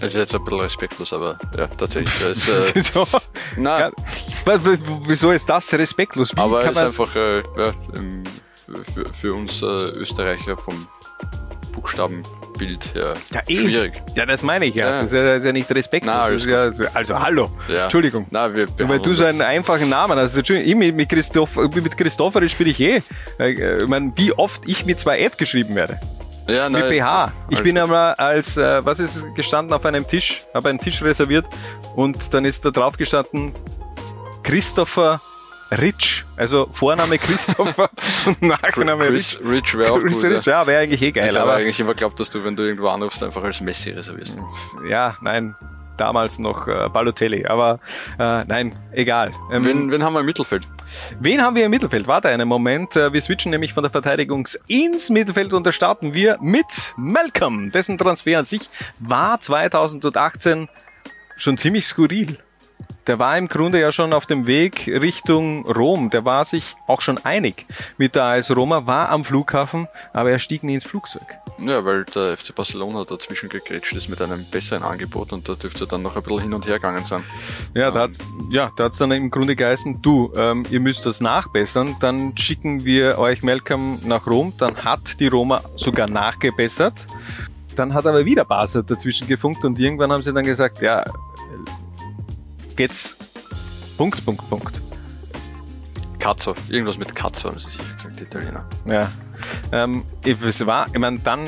Das 0.00 0.14
ist 0.14 0.20
jetzt 0.20 0.34
ein 0.34 0.44
bisschen 0.44 0.60
respektlos, 0.60 1.12
aber 1.12 1.38
ja, 1.56 1.66
tatsächlich. 1.68 2.12
Das, 2.20 2.48
äh, 2.48 2.70
wieso? 2.74 3.06
Nein. 3.56 3.92
Ja, 4.46 4.60
wieso 5.06 5.30
ist 5.30 5.48
das 5.48 5.72
respektlos? 5.72 6.34
Wie 6.34 6.40
aber 6.40 6.64
es 6.64 6.72
ist 6.72 6.78
einfach 6.78 7.14
äh, 7.16 7.38
ja, 7.38 7.72
für, 8.82 9.12
für 9.12 9.34
uns 9.34 9.62
äh, 9.62 9.66
Österreicher 9.66 10.56
vom 10.56 10.88
Buchstabenbild 12.54 12.94
her 12.94 13.14
ja, 13.32 13.40
eh. 13.46 13.56
schwierig. 13.56 14.02
Ja, 14.14 14.26
das 14.26 14.42
meine 14.42 14.66
ich 14.66 14.74
ja. 14.74 14.86
ja. 14.86 15.02
Das, 15.02 15.12
ist 15.12 15.14
ja 15.14 15.36
ja 15.36 15.52
nicht 15.52 15.70
respektlos. 15.74 16.46
Ja, 16.46 16.70
also 16.94 17.18
hallo. 17.18 17.50
Entschuldigung. 17.68 18.26
Na, 18.30 18.54
wir 18.54 18.68
Weil 18.78 18.98
du 18.98 19.14
so 19.14 19.24
einen 19.24 19.42
einfachen 19.42 19.88
Namen 19.88 20.18
hast. 20.18 20.36
Ich 20.36 20.74
mit, 20.74 20.94
mit, 20.94 21.08
Christoph, 21.08 21.56
mit 21.56 21.96
Christopherisch 21.96 22.54
bin 22.56 22.68
ich 22.68 22.80
eh. 22.80 23.02
Äh, 23.38 23.82
ich 23.82 23.88
meine, 23.88 24.12
wie 24.16 24.32
oft 24.32 24.62
ich 24.66 24.84
mit 24.86 24.98
zwei 24.98 25.20
F 25.20 25.36
geschrieben 25.36 25.74
werde. 25.74 26.00
Ja, 26.46 26.68
nein, 26.68 26.82
mit 26.82 26.90
BH. 26.90 27.32
Ich 27.48 27.62
bin 27.62 27.78
einmal 27.78 28.14
als, 28.14 28.56
äh, 28.56 28.84
was 28.84 29.00
ist 29.00 29.24
gestanden 29.34 29.72
auf 29.72 29.84
einem 29.86 30.06
Tisch, 30.06 30.42
habe 30.52 30.68
einen 30.68 30.78
Tisch 30.78 31.02
reserviert 31.02 31.46
und 31.96 32.34
dann 32.34 32.44
ist 32.44 32.64
da 32.64 32.70
drauf 32.70 32.98
gestanden 32.98 33.52
Christopher 34.42 35.22
Rich, 35.80 36.24
also 36.36 36.68
Vorname 36.72 37.18
Christopher 37.18 37.90
und 38.26 38.42
Nachname 38.42 39.06
Chris, 39.06 39.38
Rich. 39.40 39.48
Rich 39.48 39.78
wäre 39.78 39.92
auch 39.92 40.00
Chris 40.00 40.22
gut, 40.22 40.30
Rich, 40.32 40.46
ja, 40.46 40.66
wäre 40.66 40.82
eigentlich 40.82 41.02
eh 41.02 41.12
geil. 41.12 41.30
Ich 41.30 41.38
habe 41.38 41.52
eigentlich 41.52 41.80
immer 41.80 41.94
geglaubt, 41.94 42.18
dass 42.20 42.30
du, 42.30 42.44
wenn 42.44 42.56
du 42.56 42.62
irgendwo 42.62 42.88
anrufst, 42.88 43.22
einfach 43.22 43.42
als 43.42 43.60
Messi 43.60 43.90
reservierst. 43.90 44.38
Ja, 44.88 45.16
nein, 45.20 45.54
damals 45.96 46.38
noch 46.38 46.68
äh, 46.68 46.88
Balotelli, 46.88 47.46
aber 47.46 47.80
äh, 48.18 48.44
nein, 48.44 48.74
egal. 48.92 49.32
Ähm, 49.52 49.64
wen, 49.64 49.90
wen 49.90 50.02
haben 50.02 50.14
wir 50.14 50.20
im 50.20 50.26
Mittelfeld? 50.26 50.66
Wen 51.20 51.42
haben 51.42 51.56
wir 51.56 51.64
im 51.64 51.70
Mittelfeld? 51.70 52.06
Warte 52.06 52.28
einen 52.28 52.48
Moment. 52.48 52.96
Äh, 52.96 53.12
wir 53.12 53.20
switchen 53.20 53.50
nämlich 53.50 53.72
von 53.72 53.82
der 53.82 53.90
Verteidigung 53.90 54.48
ins 54.68 55.10
Mittelfeld 55.10 55.52
und 55.52 55.66
da 55.66 55.72
starten 55.72 56.14
wir 56.14 56.38
mit 56.40 56.94
Malcolm. 56.96 57.70
Dessen 57.70 57.98
Transfer 57.98 58.38
an 58.38 58.44
sich 58.44 58.68
war 59.00 59.40
2018 59.40 60.68
schon 61.36 61.56
ziemlich 61.56 61.86
skurril 61.86 62.38
der 63.06 63.18
war 63.18 63.36
im 63.36 63.48
Grunde 63.48 63.80
ja 63.80 63.92
schon 63.92 64.12
auf 64.12 64.26
dem 64.26 64.46
Weg 64.46 64.86
Richtung 64.86 65.66
Rom. 65.66 66.10
Der 66.10 66.24
war 66.24 66.44
sich 66.44 66.76
auch 66.86 67.00
schon 67.00 67.18
einig 67.18 67.66
mit 67.98 68.14
der 68.14 68.24
AS 68.24 68.54
Roma, 68.54 68.86
war 68.86 69.10
am 69.10 69.24
Flughafen, 69.24 69.88
aber 70.12 70.30
er 70.30 70.38
stieg 70.38 70.62
nie 70.62 70.74
ins 70.74 70.84
Flugzeug. 70.84 71.26
Ja, 71.58 71.84
weil 71.84 72.04
der 72.04 72.36
FC 72.36 72.54
Barcelona 72.54 73.04
dazwischen 73.04 73.48
gegrätscht 73.48 73.94
ist 73.94 74.08
mit 74.08 74.20
einem 74.20 74.44
besseren 74.50 74.82
Angebot 74.82 75.32
und 75.32 75.48
da 75.48 75.54
dürfte 75.54 75.86
dann 75.86 76.02
noch 76.02 76.16
ein 76.16 76.22
bisschen 76.22 76.40
hin 76.40 76.54
und 76.54 76.66
her 76.66 76.74
gegangen 76.74 77.04
sein. 77.04 77.22
Ja, 77.74 77.90
da 77.90 78.00
hat's, 78.00 78.18
ja, 78.50 78.72
da 78.76 78.84
hat's 78.84 78.98
dann 78.98 79.12
im 79.12 79.30
Grunde 79.30 79.54
geheißen, 79.54 80.02
du, 80.02 80.32
ähm, 80.36 80.64
ihr 80.70 80.80
müsst 80.80 81.06
das 81.06 81.20
nachbessern, 81.20 81.96
dann 82.00 82.36
schicken 82.36 82.84
wir 82.84 83.18
euch 83.18 83.42
Malcolm 83.42 84.00
nach 84.04 84.26
Rom, 84.26 84.52
dann 84.58 84.84
hat 84.84 85.20
die 85.20 85.28
Roma 85.28 85.62
sogar 85.76 86.08
nachgebessert. 86.08 87.06
Dann 87.76 87.92
hat 87.92 88.06
aber 88.06 88.24
wieder 88.24 88.44
Barca 88.44 88.82
dazwischen 88.82 89.26
gefunkt 89.26 89.64
und 89.64 89.78
irgendwann 89.80 90.12
haben 90.12 90.22
sie 90.22 90.32
dann 90.32 90.44
gesagt, 90.44 90.80
ja, 90.80 91.04
geht's. 92.76 93.16
Punkt, 93.96 94.24
Punkt, 94.24 94.48
Punkt. 94.48 94.80
Cazzo, 96.18 96.54
irgendwas 96.68 96.96
mit 96.98 97.14
Cazzo 97.14 97.50
haben 97.50 97.58
sie 97.58 97.70
sich 97.70 97.96
gesagt, 97.96 98.18
die 98.18 98.24
Italiener. 98.24 98.66
Ja. 98.86 99.10
Ähm, 99.72 100.04
es 100.24 100.66
war, 100.66 100.86
ich 100.86 100.98
meine, 100.98 101.18
dann 101.18 101.46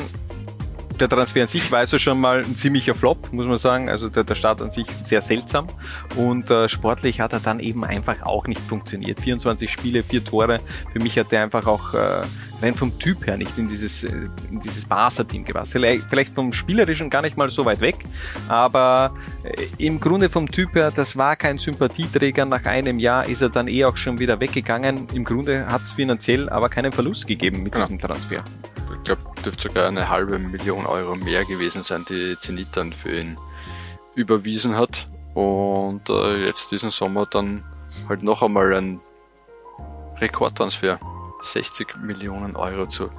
der 1.01 1.09
Transfer 1.09 1.43
an 1.43 1.49
sich 1.49 1.71
war 1.71 1.81
also 1.81 1.99
schon 1.99 2.21
mal 2.21 2.43
ein 2.43 2.55
ziemlicher 2.55 2.95
Flop, 2.95 3.33
muss 3.33 3.47
man 3.47 3.59
sagen. 3.59 3.89
Also 3.89 4.09
der, 4.09 4.25
der 4.25 4.35
Start 4.35 4.61
an 4.61 4.71
sich 4.71 4.87
sehr 5.03 5.21
seltsam. 5.21 5.69
Und 6.17 6.51
äh, 6.51 6.69
sportlich 6.69 7.21
hat 7.21 7.33
er 7.33 7.41
dann 7.41 7.61
eben 7.61 7.85
einfach 7.85 8.23
auch 8.23 8.47
nicht 8.47 8.61
funktioniert. 8.61 9.21
24 9.21 9.71
Spiele, 9.71 10.03
vier 10.03 10.25
Tore. 10.25 10.61
Für 10.93 10.99
mich 10.99 11.19
hat 11.19 11.33
er 11.33 11.43
einfach 11.43 11.67
auch 11.67 11.95
äh, 11.95 12.23
rein 12.63 12.75
vom 12.75 12.99
Typ 12.99 13.27
her 13.27 13.37
nicht 13.37 13.59
in 13.59 13.69
dieses, 13.69 14.05
äh, 14.05 14.29
in 14.51 14.61
dieses 14.61 14.85
Barca-Team 14.85 15.45
gepasst. 15.45 15.73
Vielleicht 15.73 16.35
vom 16.35 16.53
Spielerischen 16.53 17.11
gar 17.11 17.23
nicht 17.23 17.37
mal 17.37 17.51
so 17.51 17.65
weit 17.65 17.81
weg, 17.81 17.97
aber 18.49 19.15
äh, 19.45 19.67
im 19.79 20.01
Grunde 20.01 20.31
vom 20.31 20.51
Typ 20.51 20.75
her, 20.75 20.91
das 20.95 21.17
war 21.17 21.37
kein 21.37 21.59
Sympathieträger. 21.59 22.45
Nach 22.45 22.65
einem 22.65 22.99
Jahr 22.99 23.27
ist 23.27 23.43
er 23.43 23.51
dann 23.51 23.69
eh 23.69 23.85
auch 23.85 23.97
schon 23.97 24.19
wieder 24.19 24.41
weggegangen. 24.41 25.07
Im 25.13 25.25
Grunde 25.25 25.67
hat 25.67 25.83
es 25.83 25.93
finanziell 25.93 26.49
aber 26.49 26.69
keinen 26.69 26.93
Verlust 26.93 27.27
gegeben 27.27 27.63
mit 27.63 27.75
ja. 27.75 27.83
diesem 27.83 27.99
Transfer. 27.99 28.45
Ich 28.95 29.05
glaube, 29.05 29.23
dürfte 29.45 29.69
sogar 29.69 29.89
eine 29.89 30.09
halbe 30.09 30.39
Million 30.39 30.87
Euro 30.87 31.15
mehr 31.15 31.45
gewesen 31.45 31.83
sein, 31.83 32.05
die 32.09 32.37
Zenit 32.39 32.69
dann 32.73 32.93
für 32.93 33.19
ihn 33.19 33.39
überwiesen 34.15 34.77
hat. 34.77 35.09
Und 35.35 36.09
äh, 36.09 36.47
jetzt 36.47 36.73
diesen 36.73 36.91
Sommer 36.91 37.27
dann 37.27 37.63
halt 38.09 38.23
noch 38.23 38.43
einmal 38.43 38.75
ein 38.75 39.01
Rekordtransfer. 40.21 40.99
60 41.43 41.99
Millionen 41.99 42.57
Euro 42.57 42.87
zu 42.87 43.11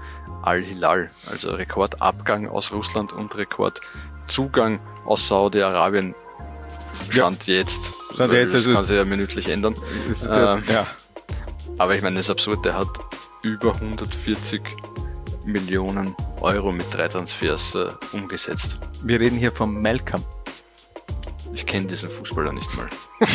Al-Hilal. 0.41 1.11
Also 1.29 1.51
Rekordabgang 1.51 2.47
aus 2.47 2.71
Russland 2.71 3.13
und 3.13 3.35
Rekordzugang 3.37 4.79
aus 5.05 5.27
Saudi-Arabien. 5.27 6.15
Stand 7.09 7.47
ja. 7.47 7.55
jetzt. 7.55 7.93
Stand 8.13 8.33
jetzt 8.33 8.53
das 8.53 8.65
also 8.65 8.73
kann 8.73 8.85
sich 8.85 8.97
ja 8.97 9.05
minütlich 9.05 9.49
ändern. 9.49 9.75
Ähm, 10.23 10.63
ja. 10.67 10.87
Aber 11.77 11.95
ich 11.95 12.01
meine, 12.01 12.15
das 12.15 12.25
ist 12.25 12.31
absurd. 12.31 12.65
Der 12.65 12.77
hat 12.77 12.87
über 13.43 13.75
140 13.75 14.61
Millionen 15.47 16.15
Euro 16.41 16.71
mit 16.71 16.93
drei 16.93 17.07
Transfers 17.07 17.75
äh, 17.75 17.85
umgesetzt. 18.15 18.79
Wir 19.03 19.19
reden 19.19 19.37
hier 19.37 19.51
vom 19.51 19.81
Malcolm. 19.81 20.23
Ich 21.53 21.65
kenne 21.65 21.87
diesen 21.87 22.09
Fußballer 22.09 22.53
nicht 22.53 22.69
mal. 22.75 22.87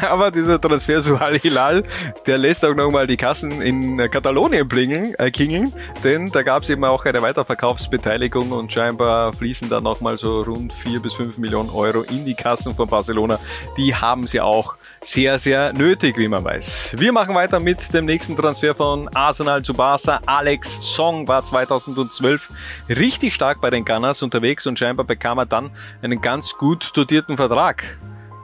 Aber 0.00 0.30
dieser 0.30 0.60
Transfer 0.60 1.00
zu 1.00 1.16
Al 1.16 1.38
Hilal, 1.38 1.84
der 2.26 2.38
lässt 2.38 2.64
auch 2.64 2.74
nochmal 2.74 3.06
die 3.06 3.16
Kassen 3.16 3.62
in 3.62 3.96
Katalonien 4.10 4.66
blingeln, 4.68 5.14
äh, 5.14 5.30
klingeln, 5.30 5.72
denn 6.02 6.30
da 6.30 6.42
gab 6.42 6.64
es 6.64 6.70
eben 6.70 6.84
auch 6.84 7.04
eine 7.04 7.22
Weiterverkaufsbeteiligung 7.22 8.52
und 8.52 8.72
scheinbar 8.72 9.32
fließen 9.32 9.68
da 9.68 9.80
nochmal 9.80 10.18
so 10.18 10.42
rund 10.42 10.72
vier 10.72 11.00
bis 11.00 11.14
fünf 11.14 11.38
Millionen 11.38 11.70
Euro 11.70 12.02
in 12.02 12.24
die 12.24 12.34
Kassen 12.34 12.74
von 12.74 12.88
Barcelona. 12.88 13.38
Die 13.76 13.94
haben 13.94 14.26
sie 14.26 14.40
auch 14.40 14.76
sehr, 15.04 15.38
sehr 15.38 15.72
nötig, 15.72 16.16
wie 16.16 16.28
man 16.28 16.42
weiß. 16.42 16.96
Wir 16.98 17.12
machen 17.12 17.34
weiter 17.34 17.60
mit 17.60 17.92
dem 17.92 18.06
nächsten 18.06 18.36
Transfer 18.36 18.74
von 18.74 19.08
Arsenal 19.14 19.62
zu 19.62 19.74
Barca. 19.74 20.20
Alex 20.26 20.94
Song 20.94 21.28
war 21.28 21.44
2012 21.44 22.50
richtig 22.88 23.34
stark 23.34 23.60
bei 23.60 23.70
den 23.70 23.84
Gunners 23.84 24.22
unterwegs 24.22 24.66
und 24.66 24.78
scheinbar 24.78 25.06
bekam 25.06 25.38
er 25.38 25.46
dann 25.46 25.70
einen 26.02 26.20
ganz 26.20 26.54
gut 26.54 26.90
dotierten 26.94 27.36
Vertrag 27.36 27.84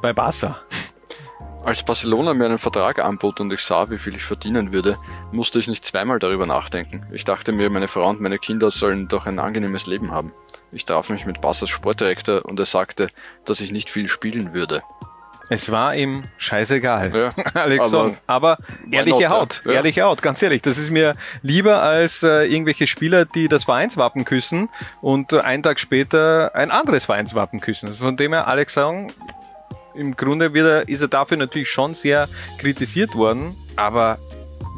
bei 0.02 0.12
Barca. 0.12 0.60
Als 1.64 1.82
Barcelona 1.82 2.32
mir 2.32 2.46
einen 2.46 2.58
Vertrag 2.58 3.04
anbot 3.04 3.40
und 3.40 3.52
ich 3.52 3.60
sah, 3.60 3.90
wie 3.90 3.98
viel 3.98 4.16
ich 4.16 4.24
verdienen 4.24 4.72
würde, 4.72 4.96
musste 5.30 5.58
ich 5.58 5.68
nicht 5.68 5.84
zweimal 5.84 6.18
darüber 6.18 6.46
nachdenken. 6.46 7.06
Ich 7.12 7.24
dachte 7.24 7.52
mir, 7.52 7.68
meine 7.68 7.88
Frau 7.88 8.08
und 8.08 8.20
meine 8.20 8.38
Kinder 8.38 8.70
sollen 8.70 9.08
doch 9.08 9.26
ein 9.26 9.38
angenehmes 9.38 9.86
Leben 9.86 10.10
haben. 10.10 10.32
Ich 10.72 10.84
traf 10.84 11.10
mich 11.10 11.26
mit 11.26 11.40
Barca's 11.40 11.68
Sportdirektor 11.68 12.44
und 12.46 12.58
er 12.58 12.64
sagte, 12.66 13.08
dass 13.44 13.60
ich 13.60 13.72
nicht 13.72 13.90
viel 13.90 14.08
spielen 14.08 14.54
würde. 14.54 14.82
Es 15.52 15.72
war 15.72 15.96
ihm 15.96 16.22
scheißegal, 16.38 17.12
ja, 17.12 17.44
Alex 17.54 17.92
aber, 17.92 18.14
aber 18.28 18.58
ehrliche 18.88 19.24
not, 19.24 19.30
Haut, 19.30 19.62
ja. 19.66 19.72
ehrliche 19.72 20.02
Haut, 20.02 20.22
ganz 20.22 20.40
ehrlich, 20.42 20.62
das 20.62 20.78
ist 20.78 20.90
mir 20.90 21.16
lieber 21.42 21.82
als 21.82 22.22
äh, 22.22 22.44
irgendwelche 22.44 22.86
Spieler, 22.86 23.24
die 23.24 23.48
das 23.48 23.64
Vereinswappen 23.64 24.24
küssen 24.24 24.68
und 25.00 25.32
äh, 25.32 25.40
einen 25.40 25.64
Tag 25.64 25.80
später 25.80 26.54
ein 26.54 26.70
anderes 26.70 27.04
Vereinswappen 27.04 27.58
küssen. 27.58 27.96
Von 27.96 28.16
dem 28.16 28.32
her, 28.32 28.46
Alex 28.46 28.74
sagen, 28.74 29.12
im 29.96 30.14
Grunde 30.16 30.54
wird 30.54 30.68
er, 30.68 30.88
ist 30.88 31.00
er 31.00 31.08
dafür 31.08 31.36
natürlich 31.36 31.68
schon 31.68 31.94
sehr 31.94 32.28
kritisiert 32.58 33.16
worden, 33.16 33.56
aber 33.74 34.20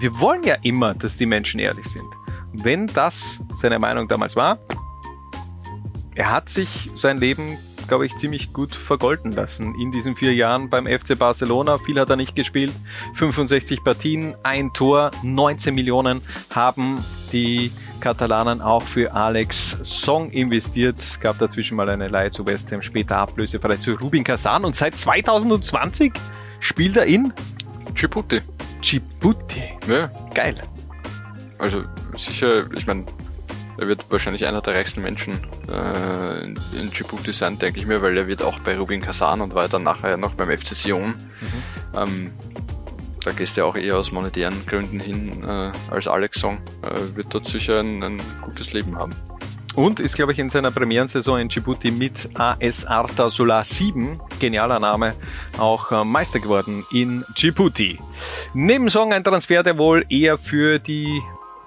wir 0.01 0.19
wollen 0.21 0.43
ja 0.43 0.57
immer, 0.63 0.95
dass 0.95 1.19
die 1.19 1.27
Menschen 1.27 1.61
ehrlich 1.61 1.87
sind. 1.87 2.07
wenn 2.55 2.87
das 2.87 3.41
seine 3.61 3.79
Meinung 3.79 4.09
damals 4.09 4.37
war, 4.37 4.59
er 6.15 6.31
hat 6.31 6.49
sich 6.49 6.91
sein 6.95 7.19
Leben 7.19 7.59
glaube 7.93 8.07
ich, 8.07 8.17
ziemlich 8.17 8.55
gut 8.55 8.75
vergolden 8.75 9.33
lassen 9.33 9.75
in 9.75 9.93
diesen 9.93 10.17
vier 10.17 10.33
Jahren 10.33 10.71
beim 10.71 10.87
FC 10.87 11.19
Barcelona. 11.19 11.77
Viel 11.77 12.01
hat 12.01 12.09
er 12.09 12.17
nicht 12.17 12.35
gespielt. 12.35 12.73
65 13.17 13.85
Partien, 13.85 14.35
ein 14.45 14.73
Tor, 14.73 15.11
19 15.23 15.75
Millionen 15.75 16.23
haben 16.49 17.05
die 17.35 17.71
Katalanen 18.01 18.63
auch 18.63 18.83
für 18.83 19.13
Alex 19.13 19.77
Song 19.83 20.31
investiert. 20.31 21.01
Es 21.01 21.21
gab 21.21 21.39
dazwischen 21.39 21.77
mal 21.77 21.91
eine 21.91 22.09
Leihe 22.09 22.31
zu 22.31 22.47
West 22.47 22.73
Ham, 22.73 22.81
später 22.81 23.19
Ablöse 23.19 23.61
vielleicht 23.61 23.83
zu 23.83 23.93
Rubin 23.93 24.25
Kazan 24.25 24.65
und 24.65 24.75
seit 24.75 24.97
2020 24.97 26.15
spielt 26.61 26.97
er 26.97 27.05
in 27.05 27.31
Djibouti. 27.93 28.41
Djibouti. 28.81 29.65
Ja. 29.87 30.11
Geil. 30.33 30.55
Also 31.59 31.85
sicher, 32.17 32.73
ich 32.75 32.87
meine, 32.87 33.05
er 33.79 33.89
wird 33.89 34.11
wahrscheinlich 34.11 34.47
einer 34.47 34.61
der 34.61 34.75
reichsten 34.75 35.03
Menschen 35.03 35.41
äh, 35.69 36.45
in, 36.45 36.61
in 36.79 36.91
Djibouti 36.91 37.33
sein, 37.33 37.59
denke 37.59 37.81
ich 37.81 37.87
mir, 37.87 38.03
weil 38.03 38.17
er 38.17 38.27
wird 38.27 38.43
auch 38.43 38.59
bei 38.61 38.77
Rubin 38.77 39.01
Kazan 39.01 39.41
und 39.41 39.55
war 39.55 39.69
dann 39.69 39.83
nachher 39.83 40.17
noch 40.17 40.35
beim 40.35 40.51
FC 40.57 40.69
Sion. 40.69 41.09
Mhm. 41.11 41.97
Ähm, 41.97 42.31
da 43.25 43.33
gehst 43.33 43.57
du 43.57 43.61
ja 43.61 43.67
auch 43.67 43.77
eher 43.77 43.97
aus 43.97 44.11
monetären 44.11 44.67
Gründen 44.67 44.99
hin 44.99 45.45
äh, 45.45 45.73
als 45.91 46.09
Alex 46.09 46.41
Song. 46.41 46.59
Äh, 46.83 47.17
wird 47.17 47.33
dort 47.33 47.47
sicher 47.47 47.81
ein, 47.81 48.03
ein 48.03 48.21
gutes 48.43 48.73
Leben 48.73 48.97
haben. 48.97 49.15
Und 49.75 50.01
ist, 50.01 50.17
glaube 50.17 50.33
ich, 50.33 50.39
in 50.39 50.51
seiner 50.51 50.71
Premierensaison 50.71 51.41
in 51.41 51.49
Djibouti 51.49 51.91
mit 51.91 52.29
AS 52.35 52.85
Arta 52.85 53.31
Solar 53.31 53.65
7, 53.65 54.21
genialer 54.39 54.79
Name, 54.79 55.15
auch 55.59 55.91
äh, 55.93 56.05
Meister 56.05 56.41
geworden 56.41 56.85
in 56.93 57.25
Djibouti. 57.35 57.99
Neben 58.53 58.91
Song 58.91 59.15
ein 59.15 59.25
Transfer, 59.25 59.63
der 59.63 59.79
wohl 59.79 60.05
eher 60.11 60.37
für 60.37 60.79
die 60.79 61.23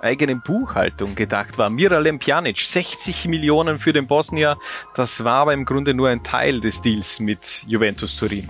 eigenen 0.05 0.41
Buchhaltung 0.41 1.15
gedacht 1.15 1.57
war. 1.57 1.69
Miralem 1.69 2.19
Pjanic, 2.19 2.59
60 2.59 3.25
Millionen 3.25 3.79
für 3.79 3.91
den 3.91 4.07
Bosnier. 4.07 4.57
Das 4.93 5.23
war 5.23 5.41
aber 5.41 5.53
im 5.53 5.65
Grunde 5.65 5.93
nur 5.93 6.09
ein 6.09 6.23
Teil 6.23 6.61
des 6.61 6.81
Deals 6.81 7.19
mit 7.19 7.63
Juventus 7.67 8.15
Turin. 8.15 8.49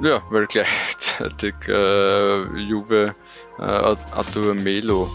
Ja, 0.00 0.22
weil 0.30 0.46
gleichzeitig 0.46 1.54
äh, 1.68 2.58
Juve 2.58 3.14
äh, 3.58 3.62
Artur 3.62 4.54
Melo 4.54 5.10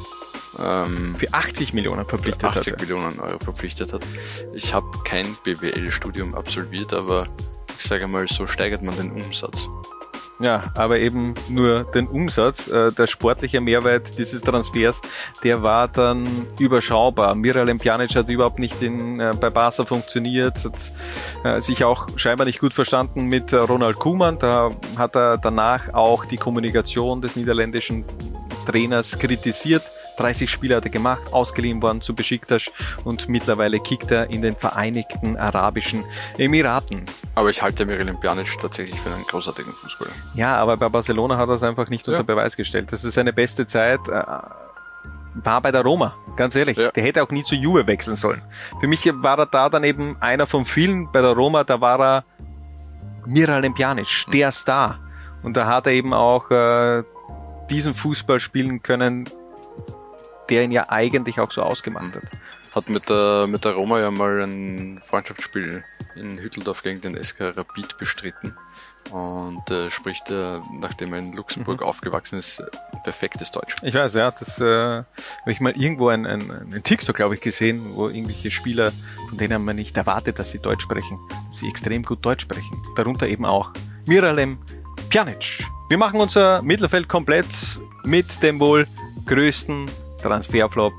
ähm, 0.59 1.15
für 1.17 1.33
80 1.33 1.73
Millionen 1.73 2.05
verpflichtet 2.05 2.43
80 2.43 2.73
hatte. 2.73 2.83
Millionen 2.83 3.19
Euro 3.19 3.39
verpflichtet 3.39 3.93
hat. 3.93 4.05
Ich 4.53 4.73
habe 4.73 4.87
kein 5.05 5.35
BWL-Studium 5.43 6.35
absolviert, 6.35 6.93
aber 6.93 7.27
ich 7.77 7.85
sage 7.85 8.07
mal, 8.07 8.27
so 8.27 8.47
steigert 8.47 8.81
man 8.81 8.95
den 8.97 9.11
Umsatz. 9.11 9.69
Ja, 10.43 10.71
aber 10.73 10.99
eben 10.99 11.35
nur 11.49 11.83
den 11.83 12.07
Umsatz. 12.07 12.67
Äh, 12.67 12.91
der 12.91 13.05
sportliche 13.05 13.61
Mehrwert 13.61 14.17
dieses 14.17 14.41
Transfers, 14.41 15.01
der 15.43 15.61
war 15.61 15.87
dann 15.87 16.27
überschaubar. 16.57 17.35
Miralem 17.35 17.77
Pjanic 17.77 18.15
hat 18.15 18.27
überhaupt 18.27 18.57
nicht 18.57 18.81
in, 18.81 19.19
äh, 19.19 19.33
bei 19.39 19.51
Barca 19.51 19.85
funktioniert, 19.85 20.65
hat 20.65 20.91
äh, 21.43 21.61
sich 21.61 21.83
auch 21.83 22.07
scheinbar 22.15 22.45
nicht 22.45 22.59
gut 22.59 22.73
verstanden 22.73 23.25
mit 23.25 23.53
Ronald 23.53 23.97
Koeman. 23.97 24.39
Da 24.39 24.71
hat 24.97 25.15
er 25.15 25.37
danach 25.37 25.93
auch 25.93 26.25
die 26.25 26.37
Kommunikation 26.37 27.21
des 27.21 27.35
niederländischen 27.35 28.03
Trainers 28.65 29.19
kritisiert 29.19 29.83
30 30.21 30.49
Spiele 30.49 30.75
hat 30.75 30.85
er 30.85 30.91
gemacht, 30.91 31.33
ausgeliehen 31.33 31.81
worden 31.81 32.01
zu 32.01 32.13
Besiktas 32.13 32.69
und 33.03 33.27
mittlerweile 33.27 33.79
kickt 33.79 34.11
er 34.11 34.29
in 34.29 34.41
den 34.41 34.55
Vereinigten 34.55 35.35
Arabischen 35.37 36.03
Emiraten. 36.37 37.05
Aber 37.35 37.49
ich 37.49 37.61
halte 37.61 37.85
Miralem 37.85 38.19
Pjanic 38.19 38.59
tatsächlich 38.59 38.99
für 38.99 39.11
einen 39.11 39.23
großartigen 39.25 39.73
Fußballer. 39.73 40.11
Ja, 40.35 40.57
aber 40.57 40.77
bei 40.77 40.89
Barcelona 40.89 41.37
hat 41.37 41.49
er 41.49 41.55
es 41.55 41.63
einfach 41.63 41.89
nicht 41.89 42.07
ja. 42.07 42.13
unter 42.13 42.23
Beweis 42.23 42.55
gestellt. 42.55 42.91
Das 42.91 43.03
ist 43.03 43.15
seine 43.15 43.33
beste 43.33 43.65
Zeit. 43.65 43.99
Äh, 44.07 44.23
war 45.33 45.61
bei 45.61 45.71
der 45.71 45.81
Roma, 45.81 46.13
ganz 46.35 46.55
ehrlich. 46.55 46.77
Ja. 46.77 46.91
Der 46.91 47.03
hätte 47.03 47.23
auch 47.23 47.31
nie 47.31 47.43
zu 47.43 47.55
Juve 47.55 47.87
wechseln 47.87 48.17
sollen. 48.17 48.41
Für 48.79 48.87
mich 48.87 49.05
war 49.05 49.39
er 49.39 49.45
da 49.45 49.69
dann 49.69 49.83
eben 49.83 50.17
einer 50.19 50.45
von 50.45 50.65
vielen 50.65 51.11
bei 51.11 51.21
der 51.21 51.31
Roma, 51.31 51.63
da 51.63 51.79
war 51.81 51.99
er 51.99 52.23
Miralem 53.25 53.73
Pjanic, 53.73 54.25
der 54.33 54.47
mhm. 54.47 54.51
Star. 54.51 54.99
Und 55.43 55.57
da 55.57 55.65
hat 55.65 55.87
er 55.87 55.93
eben 55.93 56.13
auch 56.13 56.51
äh, 56.51 57.03
diesen 57.69 57.93
Fußball 57.93 58.39
spielen 58.39 58.83
können, 58.83 59.27
der 60.51 60.63
ihn 60.63 60.71
ja 60.71 60.89
eigentlich 60.89 61.39
auch 61.39 61.51
so 61.51 61.63
ausgemacht 61.63 62.13
hat. 62.13 62.23
Hat 62.75 62.89
mit 62.89 63.09
der, 63.09 63.47
mit 63.47 63.65
der 63.65 63.73
Roma 63.73 63.99
ja 63.99 64.11
mal 64.11 64.41
ein 64.41 64.99
Freundschaftsspiel 65.01 65.83
in 66.15 66.37
Hütteldorf 66.37 66.83
gegen 66.83 66.99
den 67.01 67.21
SK 67.21 67.57
Rapid 67.57 67.97
bestritten 67.97 68.53
und 69.11 69.71
äh, 69.71 69.89
spricht 69.89 70.29
er, 70.29 70.61
nachdem 70.73 71.13
er 71.13 71.19
in 71.19 71.33
Luxemburg 71.33 71.79
mhm. 71.79 71.87
aufgewachsen 71.87 72.37
ist, 72.37 72.63
perfektes 73.03 73.51
Deutsch. 73.51 73.77
Ich 73.81 73.93
weiß, 73.93 74.13
ja, 74.13 74.29
das 74.29 74.59
äh, 74.59 74.63
habe 74.63 75.05
ich 75.47 75.61
mal 75.61 75.71
irgendwo 75.71 76.09
ein, 76.09 76.25
ein, 76.25 76.51
ein 76.51 76.83
TikTok, 76.83 77.15
glaube 77.15 77.35
ich, 77.35 77.41
gesehen, 77.41 77.95
wo 77.95 78.09
irgendwelche 78.09 78.51
Spieler, 78.51 78.91
von 79.29 79.37
denen 79.37 79.63
man 79.63 79.77
nicht 79.77 79.95
erwartet, 79.95 80.37
dass 80.37 80.51
sie 80.51 80.59
Deutsch 80.59 80.83
sprechen, 80.83 81.17
dass 81.47 81.59
sie 81.59 81.69
extrem 81.69 82.03
gut 82.03 82.23
Deutsch 82.23 82.43
sprechen. 82.43 82.77
Darunter 82.95 83.27
eben 83.27 83.45
auch 83.45 83.71
Miralem 84.05 84.59
Pjanic. 85.09 85.65
Wir 85.89 85.97
machen 85.97 86.19
unser 86.19 86.61
Mittelfeld 86.61 87.07
komplett 87.07 87.47
mit 88.03 88.43
dem 88.43 88.59
wohl 88.59 88.87
größten 89.25 89.89
Transferflop 90.21 90.93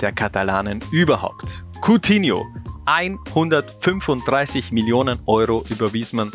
der 0.00 0.12
Katalanen 0.12 0.82
überhaupt. 0.90 1.62
Coutinho, 1.80 2.46
135 2.86 4.72
Millionen 4.72 5.18
Euro 5.26 5.64
überwies 5.68 6.12
man 6.12 6.32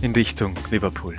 in 0.00 0.12
Richtung 0.12 0.54
Liverpool. 0.70 1.16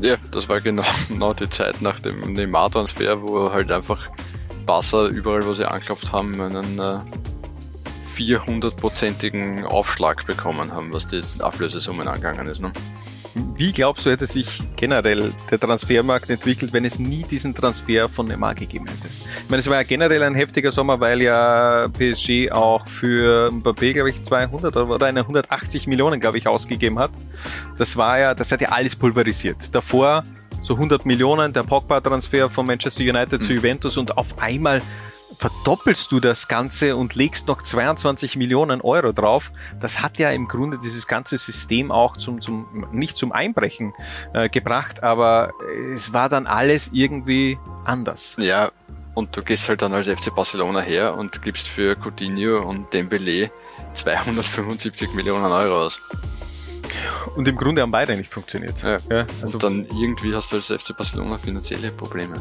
Ja, 0.00 0.16
das 0.32 0.48
war 0.48 0.60
genau, 0.60 0.84
genau 1.08 1.34
die 1.34 1.50
Zeit 1.50 1.82
nach 1.82 2.00
dem 2.00 2.32
Neymar-Transfer, 2.32 3.22
wo 3.22 3.52
halt 3.52 3.70
einfach 3.70 4.08
Barca 4.64 5.06
überall, 5.06 5.44
wo 5.46 5.52
sie 5.52 5.68
anklopft 5.68 6.12
haben, 6.12 6.40
einen 6.40 6.78
äh, 6.78 7.00
400-prozentigen 8.16 9.64
Aufschlag 9.64 10.26
bekommen 10.26 10.72
haben, 10.72 10.92
was 10.92 11.06
die 11.06 11.22
Ablösesummen 11.40 12.08
angegangen 12.08 12.46
ist. 12.46 12.60
Ne? 12.60 12.72
Wie 13.34 13.72
glaubst 13.72 14.06
du, 14.06 14.10
hätte 14.10 14.26
sich 14.26 14.62
generell 14.76 15.32
der 15.50 15.60
Transfermarkt 15.60 16.30
entwickelt, 16.30 16.72
wenn 16.72 16.84
es 16.84 16.98
nie 16.98 17.22
diesen 17.22 17.54
Transfer 17.54 18.08
von 18.08 18.26
Neymar 18.26 18.54
gegeben 18.54 18.86
hätte? 18.86 19.06
Ich 19.06 19.50
meine, 19.50 19.60
es 19.60 19.68
war 19.68 19.76
ja 19.76 19.82
generell 19.82 20.22
ein 20.22 20.34
heftiger 20.34 20.72
Sommer, 20.72 20.98
weil 21.00 21.22
ja 21.22 21.88
PSG 21.88 22.50
auch 22.50 22.86
für 22.88 23.50
Mbappé, 23.50 23.92
glaube 23.92 24.10
ich, 24.10 24.22
200 24.22 24.76
oder 24.76 25.06
180 25.06 25.86
Millionen, 25.86 26.20
glaube 26.20 26.38
ich, 26.38 26.48
ausgegeben 26.48 26.98
hat. 26.98 27.10
Das 27.78 27.96
war 27.96 28.18
ja, 28.18 28.34
das 28.34 28.50
hat 28.50 28.60
ja 28.60 28.70
alles 28.70 28.96
pulverisiert. 28.96 29.74
Davor 29.74 30.24
so 30.62 30.74
100 30.74 31.06
Millionen, 31.06 31.52
der 31.52 31.62
Pogba-Transfer 31.62 32.48
von 32.48 32.66
Manchester 32.66 33.02
United 33.02 33.40
mhm. 33.40 33.44
zu 33.44 33.52
Juventus 33.54 33.96
und 33.96 34.16
auf 34.16 34.38
einmal 34.38 34.82
verdoppelst 35.40 36.12
du 36.12 36.20
das 36.20 36.48
Ganze 36.48 36.96
und 36.96 37.14
legst 37.14 37.48
noch 37.48 37.62
22 37.62 38.36
Millionen 38.36 38.82
Euro 38.82 39.12
drauf. 39.12 39.52
Das 39.80 40.02
hat 40.02 40.18
ja 40.18 40.30
im 40.30 40.48
Grunde 40.48 40.78
dieses 40.78 41.06
ganze 41.06 41.38
System 41.38 41.90
auch 41.90 42.18
zum, 42.18 42.42
zum 42.42 42.86
nicht 42.92 43.16
zum 43.16 43.32
Einbrechen 43.32 43.94
äh, 44.34 44.50
gebracht, 44.50 45.02
aber 45.02 45.52
es 45.94 46.12
war 46.12 46.28
dann 46.28 46.46
alles 46.46 46.90
irgendwie 46.92 47.58
anders. 47.86 48.36
Ja, 48.38 48.70
und 49.14 49.34
du 49.34 49.42
gehst 49.42 49.68
halt 49.70 49.80
dann 49.80 49.94
als 49.94 50.08
FC 50.08 50.34
Barcelona 50.34 50.80
her 50.80 51.16
und 51.16 51.40
gibst 51.40 51.68
für 51.68 51.96
Coutinho 51.96 52.60
und 52.60 52.92
Dembele 52.92 53.50
275 53.94 55.14
Millionen 55.14 55.50
Euro 55.50 55.86
aus. 55.86 56.00
Und 57.34 57.48
im 57.48 57.56
Grunde 57.56 57.80
haben 57.80 57.90
beide 57.90 58.14
nicht 58.14 58.32
funktioniert. 58.32 58.82
Ja. 58.82 58.98
ja 59.10 59.26
also 59.40 59.54
und 59.54 59.62
dann 59.62 59.84
irgendwie 59.98 60.34
hast 60.34 60.52
du 60.52 60.56
als 60.56 60.66
FC 60.66 60.94
Barcelona 60.94 61.38
finanzielle 61.38 61.90
Probleme. 61.92 62.40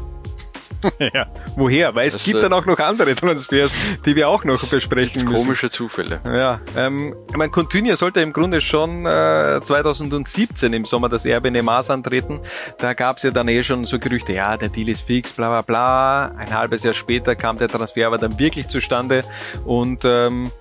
ja. 1.13 1.27
Woher? 1.55 1.95
Weil 1.95 2.07
es 2.07 2.13
das, 2.13 2.25
gibt 2.25 2.38
äh, 2.38 2.41
dann 2.41 2.53
auch 2.53 2.65
noch 2.65 2.79
andere 2.79 3.15
Transfers, 3.15 3.74
die 4.05 4.15
wir 4.15 4.29
auch 4.29 4.43
noch 4.43 4.59
besprechen 4.59 5.24
müssen. 5.25 5.36
Komische 5.36 5.69
Zufälle. 5.69 6.19
Ja, 6.25 6.62
ähm, 6.77 7.15
ich 7.29 7.38
meine, 7.38 7.51
Coutinho 7.51 7.95
sollte 7.95 8.21
im 8.21 8.33
Grunde 8.33 8.62
schon 8.62 9.05
äh, 9.05 9.59
2017 9.62 10.74
im 10.74 10.86
Sommer 10.86 11.09
das 11.09 11.25
Erbe 11.25 11.51
Neymars 11.51 11.89
antreten. 11.89 12.39
Da 12.77 12.93
gab 12.93 13.17
es 13.17 13.24
ja 13.24 13.31
dann 13.31 13.48
eh 13.48 13.63
schon 13.63 13.86
so 13.86 14.00
Gerüchte, 14.00 14.33
ja, 14.33 14.57
der 14.57 14.69
Deal 14.69 14.89
ist 14.89 15.01
fix, 15.01 15.31
bla 15.31 15.50
bla 15.50 15.62
bla. 15.62 16.36
Ein 16.38 16.53
halbes 16.53 16.83
Jahr 16.83 16.93
später 16.93 17.36
kam 17.36 17.57
der 17.57 17.67
Transfer 17.67 18.07
aber 18.07 18.17
dann 18.17 18.39
wirklich 18.39 18.67
zustande 18.67 19.24
und 19.65 20.01
ähm, 20.05 20.51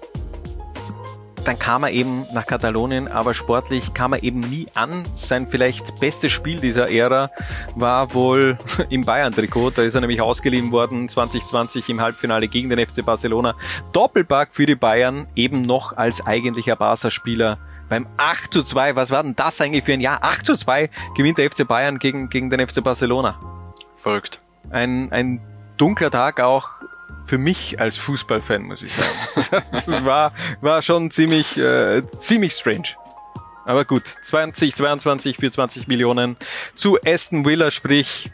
dann 1.49 1.59
kam 1.59 1.83
er 1.83 1.93
eben 1.93 2.27
nach 2.35 2.45
Katalonien, 2.45 3.09
aber 3.09 3.33
sportlich 3.33 3.95
kam 3.95 4.13
er 4.13 4.23
eben 4.23 4.41
nie 4.41 4.67
an. 4.75 5.07
Sein 5.15 5.49
vielleicht 5.49 5.99
bestes 5.99 6.31
Spiel 6.31 6.61
dieser 6.61 6.91
Ära 6.91 7.31
war 7.75 8.13
wohl 8.13 8.59
im 8.91 9.07
Bayern-Trikot. 9.07 9.71
Da 9.71 9.81
ist 9.81 9.95
er 9.95 10.03
nämlich 10.03 10.21
ausgeliehen 10.21 10.73
worden 10.73 11.09
2020 11.09 11.89
im 11.89 12.03
Halbfinale 12.03 12.49
gegen 12.49 12.69
den 12.69 12.87
FC 12.87 13.03
Barcelona. 13.03 13.55
Doppelpack 13.93 14.51
für 14.53 14.67
die 14.67 14.75
Bayern, 14.75 15.27
eben 15.37 15.63
noch 15.63 15.97
als 15.97 16.21
eigentlicher 16.27 16.77
Barca-Spieler 16.77 17.57
beim 17.89 18.07
8 18.19 18.53
zu 18.53 18.63
2. 18.63 18.95
Was 18.95 19.11
war 19.11 19.23
denn 19.23 19.35
das 19.35 19.59
eigentlich 19.63 19.85
für 19.85 19.95
ein 19.95 20.03
Jahr? 20.03 20.23
8 20.23 20.45
zu 20.45 20.55
2 20.55 20.91
gewinnt 21.17 21.39
der 21.39 21.51
FC 21.51 21.67
Bayern 21.67 21.99
gegen, 21.99 22.29
gegen 22.29 22.51
den 22.51 22.69
FC 22.69 22.85
Barcelona. 22.85 23.39
Verrückt. 23.95 24.43
Ein, 24.69 25.11
ein 25.13 25.41
dunkler 25.79 26.11
Tag 26.11 26.41
auch 26.41 26.69
für 27.29 27.39
mich 27.39 27.81
als 27.81 27.97
Fußballfan, 27.99 28.63
muss 28.63 28.83
ich 28.83 28.93
sagen. 28.93 29.65
das 29.73 30.05
war, 30.05 30.33
war 30.61 30.83
schon 30.83 31.11
ziemlich, 31.11 31.57
äh, 31.59 32.03
ziemlich 32.17 32.55
strange. 32.55 32.97
Aber 33.65 33.85
gut, 33.85 34.07
2022 34.23 35.37
für 35.37 35.51
20 35.51 35.89
Millionen 35.89 36.37
zu 36.75 36.99
Aston 37.05 37.45
Villa, 37.45 37.71
sprich, 37.71 38.31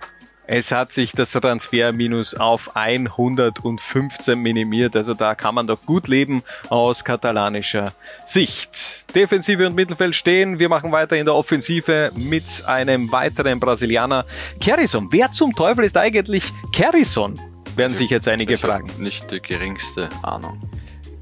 es 0.46 0.70
hat 0.72 0.92
sich 0.92 1.12
das 1.12 1.32
Transferminus 1.32 2.34
auf 2.34 2.76
115 2.76 4.38
minimiert, 4.38 4.94
also 4.94 5.14
da 5.14 5.34
kann 5.34 5.54
man 5.54 5.66
doch 5.66 5.84
gut 5.86 6.06
leben 6.06 6.42
aus 6.68 7.02
katalanischer 7.02 7.94
Sicht. 8.26 9.06
Defensive 9.14 9.66
und 9.66 9.74
Mittelfeld 9.74 10.14
stehen, 10.14 10.58
wir 10.58 10.68
machen 10.68 10.92
weiter 10.92 11.16
in 11.16 11.24
der 11.24 11.34
Offensive 11.34 12.12
mit 12.14 12.62
einem 12.66 13.10
weiteren 13.10 13.58
Brasilianer. 13.58 14.26
Kerrison, 14.60 15.08
wer 15.10 15.32
zum 15.32 15.54
Teufel 15.54 15.84
ist 15.84 15.96
eigentlich 15.96 16.44
Kerrison? 16.72 17.53
Werden 17.76 17.94
sich 17.94 18.10
jetzt 18.10 18.28
einige 18.28 18.54
ich 18.54 18.60
fragen. 18.60 18.90
Nicht 18.98 19.30
die 19.30 19.40
geringste 19.40 20.08
Ahnung. 20.22 20.60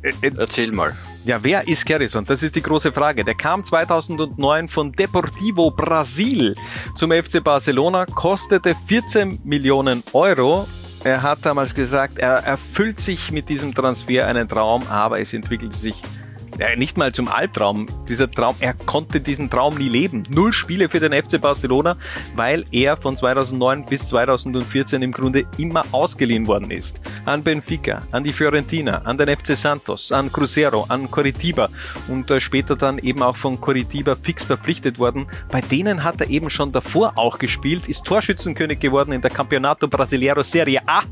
Äh, 0.03 0.13
äh, 0.21 0.33
Erzähl 0.37 0.73
mal. 0.73 0.97
Ja, 1.25 1.43
wer 1.43 1.69
ist 1.69 1.87
Garrison? 1.87 2.25
Das 2.25 2.43
ist 2.43 2.57
die 2.57 2.63
große 2.63 2.91
Frage. 2.91 3.25
Der 3.25 3.35
kam 3.35 3.63
2009 3.63 4.67
von 4.67 4.93
Deportivo 4.93 5.71
Brasil 5.71 6.55
zum 6.97 7.13
FC 7.13 7.43
Barcelona, 7.43 8.07
kostete 8.07 8.75
14 8.87 9.41
Millionen 9.45 10.03
Euro. 10.13 10.67
Er 11.05 11.23
hat 11.23 11.45
damals 11.47 11.75
gesagt, 11.75 12.19
er 12.19 12.39
erfüllt 12.39 12.99
sich 12.99 13.31
mit 13.31 13.49
diesem 13.49 13.75
Transfer 13.75 14.27
einen 14.27 14.49
Traum, 14.49 14.83
aber 14.89 15.21
es 15.21 15.33
entwickelte 15.33 15.77
sich 15.77 16.03
ja, 16.59 16.77
nicht 16.77 16.99
mal 16.99 17.13
zum 17.13 17.29
Albtraum. 17.29 17.87
Dieser 18.09 18.31
Traum, 18.31 18.57
er 18.61 18.75
konnte 18.75 19.21
diesen 19.21 19.51
Traum 19.51 19.77
nie 19.77 19.89
leben. 19.89 20.25
Null 20.29 20.53
Spiele 20.53 20.89
für 20.89 21.01
den 21.01 21.13
FC 21.13 21.41
Barcelona, 21.41 21.97
weil 22.35 22.65
er 22.71 22.97
von 22.97 23.17
2009 23.17 23.87
bis 23.87 24.07
2014 24.09 25.03
im 25.03 25.13
Grunde 25.13 25.45
immer 25.57 25.85
ausgeliehen 25.93 26.47
worden 26.47 26.71
ist. 26.71 27.01
An 27.25 27.43
Benfica, 27.43 28.03
an 28.11 28.25
die 28.25 28.33
Fiorentina, 28.33 29.03
an 29.05 29.17
den 29.17 29.35
FC 29.35 29.57
Santos, 29.57 30.13
an 30.13 30.31
Cruzeiro, 30.31 30.85
an 30.89 31.11
Coritiba 31.11 31.69
und 32.09 32.31
äh, 32.31 32.41
später 32.41 32.77
dann 32.77 32.99
eben 32.99 33.23
auch 33.23 33.37
von 33.37 33.61
Coritiba 33.61 34.15
fix 34.17 34.45
verpflichtet 34.45 34.99
worden. 34.99 35.27
Bei 35.51 35.61
denen 35.61 36.05
hat 36.05 36.21
er 36.21 36.29
eben 36.29 36.51
schon 36.51 36.73
davor 36.73 37.13
auch 37.17 37.39
gespielt, 37.39 37.89
ist 37.89 38.05
Torschützenkönig 38.05 38.79
geworden 38.79 39.13
in 39.13 39.21
der 39.21 39.31
Campeonato 39.31 39.89
Brasileiro 39.89 40.43
Serie 40.43 40.83
A 40.87 41.03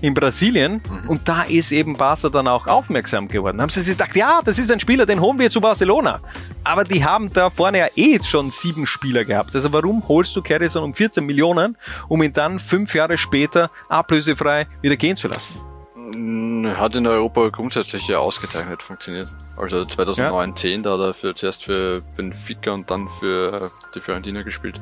in 0.00 0.14
Brasilien 0.14 0.82
mhm. 0.88 1.08
und 1.08 1.28
da 1.28 1.42
ist 1.42 1.72
eben 1.72 1.96
Barca 1.96 2.28
dann 2.28 2.48
auch 2.48 2.66
aufmerksam 2.66 3.28
geworden. 3.28 3.60
Haben 3.60 3.70
sie 3.70 3.82
sich 3.82 3.96
gedacht, 3.96 4.16
ja, 4.16 4.40
das 4.44 4.58
ist 4.58 4.70
ein 4.70 4.80
Spieler, 4.90 5.06
den 5.06 5.20
holen 5.20 5.38
wir 5.38 5.50
zu 5.50 5.60
Barcelona. 5.60 6.18
Aber 6.64 6.82
die 6.82 7.04
haben 7.04 7.32
da 7.32 7.48
vorne 7.48 7.78
ja 7.78 7.86
eh 7.94 8.20
schon 8.24 8.50
sieben 8.50 8.88
Spieler 8.88 9.24
gehabt. 9.24 9.54
Also 9.54 9.72
warum 9.72 10.02
holst 10.08 10.34
du 10.34 10.42
Carrison 10.42 10.82
um 10.82 10.94
14 10.94 11.24
Millionen, 11.24 11.76
um 12.08 12.20
ihn 12.24 12.32
dann 12.32 12.58
fünf 12.58 12.92
Jahre 12.92 13.16
später 13.16 13.70
ablösefrei 13.88 14.66
wieder 14.82 14.96
gehen 14.96 15.16
zu 15.16 15.28
lassen? 15.28 15.60
Hm, 15.94 16.76
hat 16.76 16.96
in 16.96 17.06
Europa 17.06 17.50
grundsätzlich 17.50 18.08
ja 18.08 18.18
ausgezeichnet 18.18 18.82
funktioniert. 18.82 19.28
Also 19.56 19.84
2009, 19.84 20.48
ja. 20.48 20.56
10, 20.56 20.82
da 20.82 20.94
hat 20.94 21.00
er 21.00 21.14
für, 21.14 21.36
zuerst 21.36 21.62
für 21.62 22.02
Benfica 22.16 22.72
und 22.72 22.90
dann 22.90 23.06
für 23.06 23.70
die 23.94 24.00
Fiorentina 24.00 24.42
gespielt. 24.42 24.80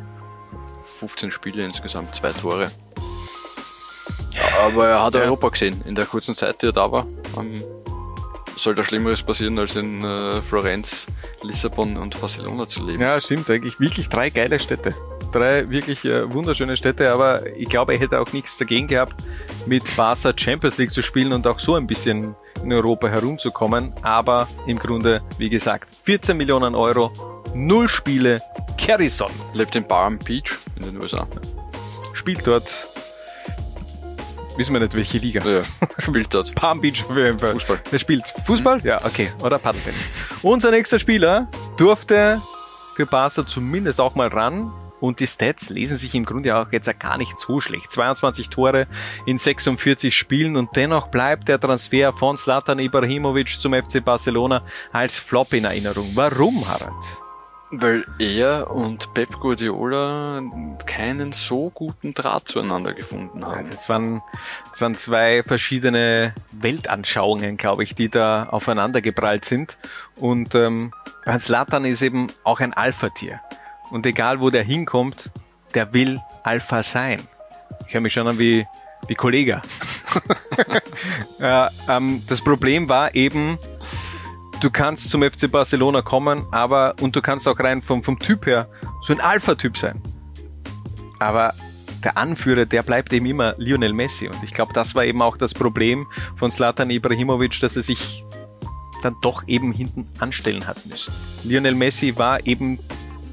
15 0.85 1.31
Spiele 1.31 1.67
insgesamt, 1.67 2.15
zwei 2.15 2.33
Tore. 2.33 2.71
Aber 4.65 4.87
er 4.87 5.05
hat 5.05 5.15
ja. 5.15 5.21
Europa 5.21 5.51
gesehen 5.51 5.83
in 5.85 5.95
der 5.95 6.07
kurzen 6.07 6.35
Zeit, 6.35 6.63
die 6.63 6.69
er 6.69 6.73
da 6.73 6.91
war. 6.91 7.07
Soll 8.59 8.75
da 8.75 8.83
Schlimmeres 8.83 9.23
passieren, 9.23 9.57
als 9.57 9.77
in 9.77 10.03
äh, 10.03 10.43
Florenz, 10.43 11.07
Lissabon 11.43 11.97
und 11.97 12.21
Barcelona 12.21 12.67
zu 12.67 12.85
leben. 12.85 13.01
Ja, 13.01 13.21
stimmt, 13.21 13.49
eigentlich 13.49 13.79
wirklich 13.79 14.09
drei 14.09 14.31
geile 14.31 14.59
Städte. 14.59 14.97
Drei 15.31 15.71
wirklich 15.71 16.05
äh, 16.05 16.33
wunderschöne 16.33 16.77
Städte, 16.77 17.13
aber 17.13 17.47
ich 17.57 17.69
glaube, 17.69 17.93
er 17.93 18.01
hätte 18.01 18.19
auch 18.19 18.33
nichts 18.33 18.57
dagegen 18.57 18.89
gehabt, 18.89 19.15
mit 19.67 19.85
Barca 19.97 20.33
Champions 20.37 20.77
League 20.77 20.91
zu 20.91 21.03
spielen 21.03 21.33
und 21.33 21.47
auch 21.47 21.61
so 21.61 21.77
ein 21.77 21.87
bisschen 21.87 22.35
in 22.65 22.73
Europa 22.73 23.07
herumzukommen. 23.07 23.93
Aber 24.03 24.49
im 24.67 24.81
Grunde, 24.81 25.23
wie 25.39 25.51
gesagt, 25.51 25.95
14 26.03 26.37
Millionen 26.37 26.75
Euro, 26.75 27.13
null 27.55 27.89
Spiele, 27.89 28.43
Carrison. 28.77 29.31
Lebt 29.55 29.77
in 29.77 29.87
Palm 29.87 30.19
Beach 30.19 30.57
in 30.75 30.83
den 30.83 31.01
USA. 31.01 31.29
Spielt 32.13 32.45
dort 32.45 32.89
Wissen 34.59 34.73
wir 34.73 34.81
nicht, 34.81 34.95
welche 34.95 35.19
Liga. 35.19 35.41
Ja, 35.49 35.63
spielt 35.99 36.35
dort. 36.35 36.53
Palm 36.57 36.81
Beach 36.81 37.05
Fußball. 37.05 37.81
Wer 37.91 37.99
spielt? 38.01 38.35
Fußball? 38.45 38.81
Ja, 38.83 38.97
okay. 39.05 39.31
Oder 39.41 39.57
Paddeltennis. 39.57 40.11
Unser 40.43 40.73
nächster 40.73 40.99
Spieler 40.99 41.47
durfte 41.77 42.43
für 42.97 43.07
Barca 43.07 43.47
zumindest 43.47 44.01
auch 44.01 44.17
mal 44.17 44.27
ran. 44.27 44.73
Und 45.01 45.21
die 45.21 45.29
Stats 45.29 45.71
lesen 45.71 45.97
sich 45.97 46.13
im 46.17 46.25
Grunde 46.25 46.57
auch 46.57 46.73
jetzt 46.73 46.91
gar 46.99 47.19
nicht 47.19 47.39
so 47.39 47.61
schlecht. 47.61 47.93
22 47.93 48.49
Tore 48.49 48.89
in 49.27 49.39
46 49.39 50.13
Spielen 50.13 50.57
und 50.57 50.75
dennoch 50.75 51.07
bleibt 51.07 51.47
der 51.47 51.61
Transfer 51.61 52.13
von 52.13 52.37
Zlatan 52.37 52.81
Ibrahimovic 52.81 53.61
zum 53.61 53.75
FC 53.75 54.05
Barcelona 54.05 54.65
als 54.91 55.21
Flop 55.21 55.53
in 55.53 55.67
Erinnerung. 55.67 56.11
Warum, 56.17 56.67
Harald? 56.67 57.28
Weil 57.71 58.07
er 58.19 58.71
und 58.71 59.13
Pep 59.13 59.39
Guardiola 59.41 60.41
keinen 60.87 61.33
so 61.33 61.69
guten 61.69 62.15
Draht 62.15 62.49
zueinander 62.49 62.95
gefunden 62.95 63.45
haben. 63.45 63.71
Das 63.71 63.91
waren, 63.91 64.23
das 64.71 64.81
waren 64.81 64.97
zwei 64.97 65.43
verschiedene 65.43 66.35
Weltanschauungen, 66.53 67.59
glaube 67.59 67.85
ich, 67.85 67.95
die 67.95 68.09
da 68.09 68.45
aufeinander 68.45 69.03
geprallt 69.03 69.45
sind. 69.45 69.77
Und 70.17 70.55
ähm, 70.55 70.93
Hans 71.27 71.49
Latan 71.49 71.85
ist 71.85 72.01
eben 72.01 72.29
auch 72.43 72.61
ein 72.61 72.73
Alpha-Tier. 72.73 73.41
Und 73.91 74.07
egal 74.07 74.41
wo 74.41 74.49
der 74.49 74.63
hinkommt, 74.63 75.31
der 75.75 75.93
will 75.93 76.21
Alpha 76.43 76.83
sein. 76.83 77.21
Ich 77.87 77.95
höre 77.95 78.01
mich 78.01 78.15
schon 78.15 78.27
an 78.27 78.39
wie, 78.39 78.67
wie 79.07 79.15
Kollege. 79.15 79.63
äh, 81.41 81.69
ähm, 81.89 82.23
das 82.27 82.41
Problem 82.43 82.89
war 82.89 83.15
eben, 83.15 83.59
du 84.61 84.71
kannst 84.71 85.11
zum 85.11 85.23
FC 85.23 85.51
Barcelona 85.51 86.03
kommen, 86.03 86.47
aber 86.51 86.95
und 87.01 87.15
du 87.15 87.23
kannst 87.23 87.47
auch 87.47 87.59
rein 87.59 87.83
vom, 87.83 88.03
vom 88.03 88.19
Typ 88.19 88.47
her 88.47 88.69
so 89.03 89.13
ein 89.13 89.21
Alpha-Typ 89.21 89.77
sein. 89.77 90.03
Aber 91.19 91.55
der 92.05 92.17
Anführer, 92.17 92.65
der 92.65 92.83
bleibt 92.83 93.13
eben 93.13 93.27
immer 93.27 93.55
Lionel 93.59 93.93
Messi. 93.93 94.29
Und 94.29 94.43
ich 94.43 94.53
glaube, 94.53 94.73
das 94.73 94.95
war 94.95 95.05
eben 95.05 95.21
auch 95.23 95.37
das 95.37 95.55
Problem 95.55 96.07
von 96.37 96.51
Slatan 96.51 96.91
Ibrahimovic, 96.91 97.59
dass 97.61 97.77
er 97.77 97.83
sich 97.83 98.25
dann 99.03 99.17
doch 99.23 99.47
eben 99.47 99.73
hinten 99.73 100.09
anstellen 100.19 100.67
hat 100.67 100.85
müssen. 100.87 101.13
Lionel 101.45 101.75
Messi 101.75 102.17
war 102.17 102.47
eben 102.47 102.79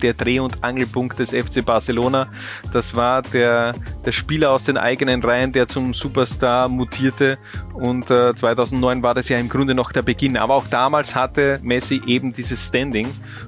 der 0.04 0.14
Dreh- 0.14 0.40
und 0.40 0.64
Angelpunkt 0.64 1.20
des 1.20 1.32
FC 1.32 1.64
Barcelona. 1.66 2.28
Das 2.74 2.96
war 2.96 3.22
der, 3.22 3.76
der 4.06 4.12
Spieler 4.12 4.52
aus 4.52 4.66
den 4.66 4.78
eigenen 4.78 5.24
Reihen, 5.24 5.52
der 5.52 5.68
zum 5.68 5.94
Superstar 5.94 6.68
mutierte. 6.68 7.38
Und 7.74 8.10
äh, 8.12 8.34
2009 8.34 9.04
war 9.04 9.14
das 9.14 9.30
ja 9.30 9.38
im 9.38 9.50
Grunde 9.50 9.76
noch 9.76 9.92
der 9.92 10.02
Beginn. 10.02 10.38
Aber 10.38 10.56
auch 10.56 10.68
damals 10.68 11.16
hatte 11.16 11.60
Messi 11.64 12.02
eben 12.06 12.34
dieses 12.34 12.68
Standing. 12.68 13.08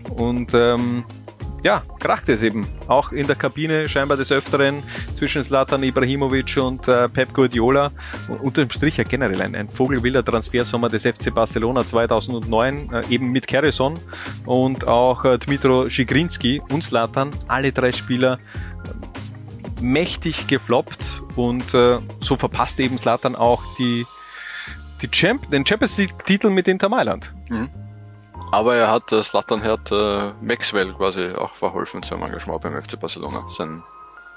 Und 0.10 0.54
ähm, 0.54 1.04
ja, 1.64 1.84
kracht 2.00 2.30
es 2.30 2.44
eben. 2.44 2.68
Auch 2.88 3.12
in 3.12 3.28
der 3.28 3.36
Kabine 3.36 3.90
scheinbar 3.90 4.18
des 4.18 4.32
Öfteren 4.32 4.84
zwischen 5.14 5.44
Zlatan 5.44 5.84
Ibrahimovic 5.84 6.58
und 6.58 6.88
äh, 6.88 7.10
Pep 7.10 7.34
Guardiola. 7.34 7.92
Und 8.28 8.40
unterm 8.42 8.70
Strich 8.70 8.98
ja 8.98 9.04
generell 9.04 9.42
ein, 9.42 9.56
ein 9.56 9.70
vogelwilder 9.70 10.24
Transfersommer 10.24 10.90
des 10.90 11.04
FC 11.04 11.34
Barcelona 11.34 11.84
2009, 11.84 12.94
äh, 12.94 13.08
eben 13.10 13.28
mit 13.28 13.48
Kerrison 13.48 14.00
und 14.46 14.88
auch 14.88 15.26
äh, 15.26 15.38
Dmitro 15.38 15.90
Schigrinski 15.90 16.62
und 16.70 16.84
Zlatan, 16.84 17.32
alle 17.48 17.72
drei 17.72 17.92
Spieler 17.92 18.38
äh, 18.38 19.82
mächtig 19.82 20.48
gefloppt 20.48 21.22
und 21.36 21.74
äh, 21.74 21.98
so 22.20 22.36
verpasst 22.36 22.80
eben 22.80 22.98
Zlatan 22.98 23.36
auch 23.36 23.64
die, 23.78 24.06
die 25.02 25.10
Champ 25.10 25.50
den 25.50 25.66
Champions 25.66 25.98
League-Titel 25.98 26.50
mit 26.50 26.68
Inter 26.68 26.90
Mailand. 26.90 27.34
Mhm. 27.50 27.70
Aber 28.52 28.76
er 28.76 28.92
hat, 28.92 29.12
äh, 29.12 29.24
Slatan 29.24 29.64
hat 29.64 29.92
äh, 29.92 30.32
Maxwell 30.42 30.94
quasi 30.94 31.34
auch 31.36 31.54
verholfen 31.56 32.04
zu 32.04 32.16
einem 32.16 32.24
Engagement 32.24 32.62
beim 32.62 32.82
FC 32.82 33.00
Barcelona. 33.00 33.44
Sein 33.50 33.84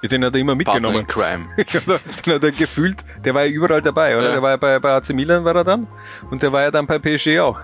ja, 0.02 0.08
den 0.08 0.24
hat 0.24 0.34
er 0.34 0.40
immer 0.40 0.54
mitgenommen. 0.54 1.06
Crime. 1.06 1.48
den 1.56 2.34
hat 2.34 2.42
er 2.42 2.52
gefühlt, 2.52 3.04
der 3.22 3.34
war 3.34 3.44
ja 3.44 3.50
überall 3.50 3.82
dabei, 3.82 4.16
oder? 4.16 4.26
Ja. 4.26 4.32
Der 4.32 4.42
war 4.42 4.50
ja 4.50 4.56
bei, 4.56 4.78
bei 4.78 4.94
AC 4.94 5.10
Milan 5.10 5.44
war 5.44 5.54
er 5.54 5.64
dann 5.64 5.86
und 6.30 6.42
der 6.42 6.52
war 6.52 6.62
ja 6.62 6.70
dann 6.70 6.86
bei 6.86 6.98
PSG 6.98 7.38
auch. 7.40 7.60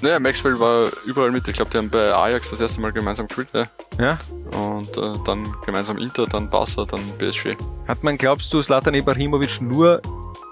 Naja, 0.00 0.20
Maxwell 0.20 0.60
war 0.60 0.90
überall 1.06 1.32
mit. 1.32 1.48
Ich 1.48 1.54
glaube, 1.54 1.72
die 1.72 1.78
haben 1.78 1.90
bei 1.90 2.14
Ajax 2.14 2.50
das 2.50 2.60
erste 2.60 2.80
Mal 2.80 2.92
gemeinsam 2.92 3.26
gespielt. 3.26 3.48
Ja. 3.52 3.66
ja. 3.98 4.18
Und 4.56 4.96
äh, 4.96 5.18
dann 5.24 5.52
gemeinsam 5.66 5.98
Inter, 5.98 6.26
dann 6.26 6.48
Barca, 6.48 6.84
dann 6.84 7.00
PSG. 7.18 7.56
Hat 7.88 8.04
man, 8.04 8.16
glaubst 8.16 8.52
du, 8.52 8.62
Slatan 8.62 8.94
Ibrahimovic 8.94 9.60
nur 9.60 10.00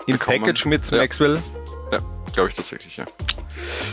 im 0.08 0.18
Bekommen. 0.18 0.40
Package 0.40 0.66
mit 0.66 0.90
ja. 0.90 0.98
Maxwell? 0.98 1.40
Ja, 1.92 2.00
glaube 2.32 2.48
ich 2.48 2.56
tatsächlich, 2.56 2.96
ja. 2.96 3.04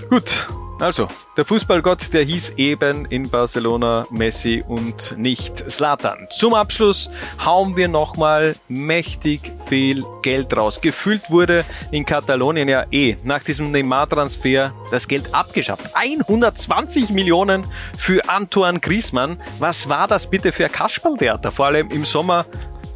Gut, 0.10 0.48
also, 0.84 1.08
der 1.38 1.46
Fußballgott, 1.46 2.14
der 2.14 2.24
hieß 2.24 2.56
eben 2.58 3.06
in 3.06 3.30
Barcelona 3.30 4.06
Messi 4.10 4.62
und 4.68 5.18
nicht 5.18 5.72
Slatan. 5.72 6.28
Zum 6.30 6.54
Abschluss 6.54 7.10
hauen 7.46 7.78
wir 7.78 7.88
nochmal 7.88 8.58
mächtig 8.68 9.50
viel 9.68 10.04
Geld 10.24 10.54
raus. 10.58 10.82
Gefühlt 10.82 11.32
wurde 11.32 11.64
in 11.92 12.06
Katalonien 12.06 12.68
ja 12.68 12.86
eh 12.92 13.16
nach 13.24 13.42
diesem 13.42 13.72
Neymar-Transfer 13.72 14.74
das 14.92 15.08
Geld 15.08 15.34
abgeschafft. 15.34 15.96
120 15.96 17.12
Millionen 17.12 17.66
für 17.98 18.28
Antoine 18.28 18.82
Griezmann. 18.82 19.42
Was 19.60 19.88
war 19.88 20.10
das 20.10 20.30
bitte 20.30 20.52
für 20.52 20.66
ein 20.66 20.72
Kasperltheater? 20.74 21.54
Vor 21.54 21.68
allem 21.68 21.92
im 21.92 22.04
Sommer 22.04 22.46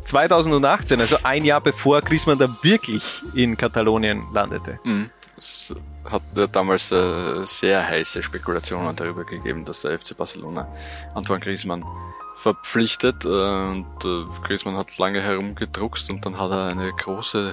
2018, 0.03 0.99
also 0.99 1.19
ein 1.23 1.45
Jahr 1.45 1.61
bevor 1.61 2.01
Griezmann 2.01 2.37
da 2.37 2.49
wirklich 2.63 3.21
in 3.33 3.55
Katalonien 3.55 4.23
landete. 4.33 4.77
Mhm. 4.83 5.09
Hat 6.09 6.21
damals 6.51 6.91
äh, 6.91 7.45
sehr 7.45 7.85
heiße 7.85 8.23
Spekulationen 8.23 8.95
darüber 8.95 9.25
gegeben, 9.25 9.65
dass 9.65 9.81
der 9.81 9.99
FC 9.99 10.15
Barcelona 10.15 10.67
Antoine 11.13 11.41
Griezmann 11.41 11.83
verpflichtet. 12.35 13.25
Äh, 13.25 13.27
und 13.27 14.05
äh, 14.05 14.25
Griezmann 14.43 14.77
hat 14.77 14.97
lange 14.97 15.21
herumgedruckst 15.21 16.09
und 16.09 16.25
dann 16.25 16.39
hat 16.39 16.51
er 16.51 16.67
eine 16.67 16.91
große, 16.93 17.51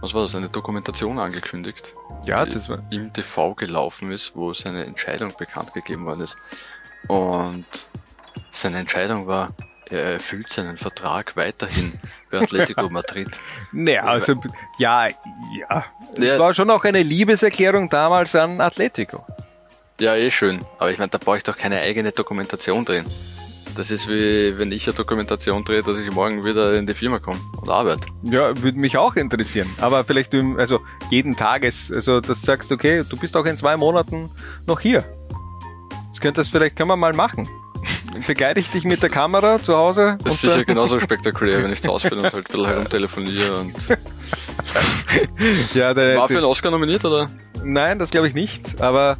was 0.00 0.14
war 0.14 0.22
das, 0.22 0.34
eine 0.34 0.48
Dokumentation 0.48 1.18
angekündigt, 1.18 1.94
ja, 2.26 2.44
das 2.44 2.68
war 2.68 2.82
im 2.90 3.12
TV 3.12 3.54
gelaufen 3.54 4.10
ist, 4.10 4.34
wo 4.34 4.52
seine 4.54 4.84
Entscheidung 4.84 5.34
bekannt 5.38 5.72
gegeben 5.74 6.04
worden 6.04 6.22
ist. 6.22 6.36
Und 7.06 7.66
seine 8.50 8.78
Entscheidung 8.78 9.26
war, 9.26 9.50
er 9.90 10.12
erfüllt 10.14 10.48
seinen 10.48 10.76
Vertrag 10.76 11.36
weiterhin 11.36 11.94
bei 12.30 12.40
Atletico 12.40 12.88
Madrid. 12.90 13.40
naja, 13.72 14.04
also 14.04 14.40
ja, 14.78 15.08
ja. 15.08 15.84
Es 16.16 16.38
war 16.38 16.54
schon 16.54 16.70
auch 16.70 16.84
eine 16.84 17.02
Liebeserklärung 17.02 17.88
damals 17.88 18.34
an 18.34 18.60
Atletico. 18.60 19.24
Ja, 20.00 20.14
eh 20.14 20.30
schön. 20.30 20.60
Aber 20.78 20.90
ich 20.90 20.98
meine, 20.98 21.10
da 21.10 21.18
brauche 21.18 21.38
ich 21.38 21.42
doch 21.42 21.56
keine 21.56 21.80
eigene 21.80 22.12
Dokumentation 22.12 22.84
drin. 22.84 23.04
Das 23.74 23.90
ist 23.90 24.08
wie 24.08 24.58
wenn 24.58 24.72
ich 24.72 24.86
eine 24.88 24.94
Dokumentation 24.96 25.64
drehe, 25.64 25.82
dass 25.82 25.98
ich 25.98 26.10
morgen 26.10 26.44
wieder 26.44 26.74
in 26.74 26.86
die 26.86 26.94
Firma 26.94 27.18
komme 27.18 27.40
und 27.60 27.68
arbeite. 27.68 28.06
Ja, 28.22 28.60
würde 28.62 28.78
mich 28.78 28.96
auch 28.96 29.14
interessieren. 29.14 29.68
Aber 29.80 30.04
vielleicht, 30.04 30.34
also 30.34 30.80
jeden 31.10 31.36
Tages, 31.36 31.90
also 31.92 32.20
das 32.20 32.42
sagst, 32.42 32.72
okay, 32.72 33.04
du 33.08 33.16
bist 33.16 33.36
auch 33.36 33.44
in 33.46 33.56
zwei 33.56 33.76
Monaten 33.76 34.30
noch 34.66 34.80
hier. 34.80 35.04
Das 36.10 36.20
könnte 36.20 36.40
das 36.40 36.48
vielleicht, 36.48 36.76
können 36.76 36.88
wir 36.88 36.96
mal 36.96 37.12
machen 37.12 37.48
begleite 38.26 38.60
ich 38.60 38.70
dich 38.70 38.84
mit 38.84 39.02
der 39.02 39.10
Kamera 39.10 39.62
zu 39.62 39.76
Hause. 39.76 40.18
Das 40.24 40.34
ist 40.34 40.40
sicher 40.42 40.64
genauso 40.64 40.98
spektakulär, 41.00 41.62
wenn 41.62 41.72
ich 41.72 41.82
zu 41.82 41.90
Hause 41.92 42.10
bin 42.10 42.18
und 42.18 42.24
halt 42.24 42.34
ein 42.34 42.42
bisschen 42.44 42.66
herumtelefoniere 42.66 43.56
und. 43.56 43.98
ja, 45.74 45.94
der, 45.94 46.16
War 46.16 46.28
für 46.28 46.36
einen 46.36 46.44
Oscar 46.44 46.70
nominiert, 46.70 47.04
oder? 47.04 47.28
Nein, 47.64 47.98
das 47.98 48.10
glaube 48.10 48.28
ich 48.28 48.34
nicht, 48.34 48.80
aber 48.80 49.18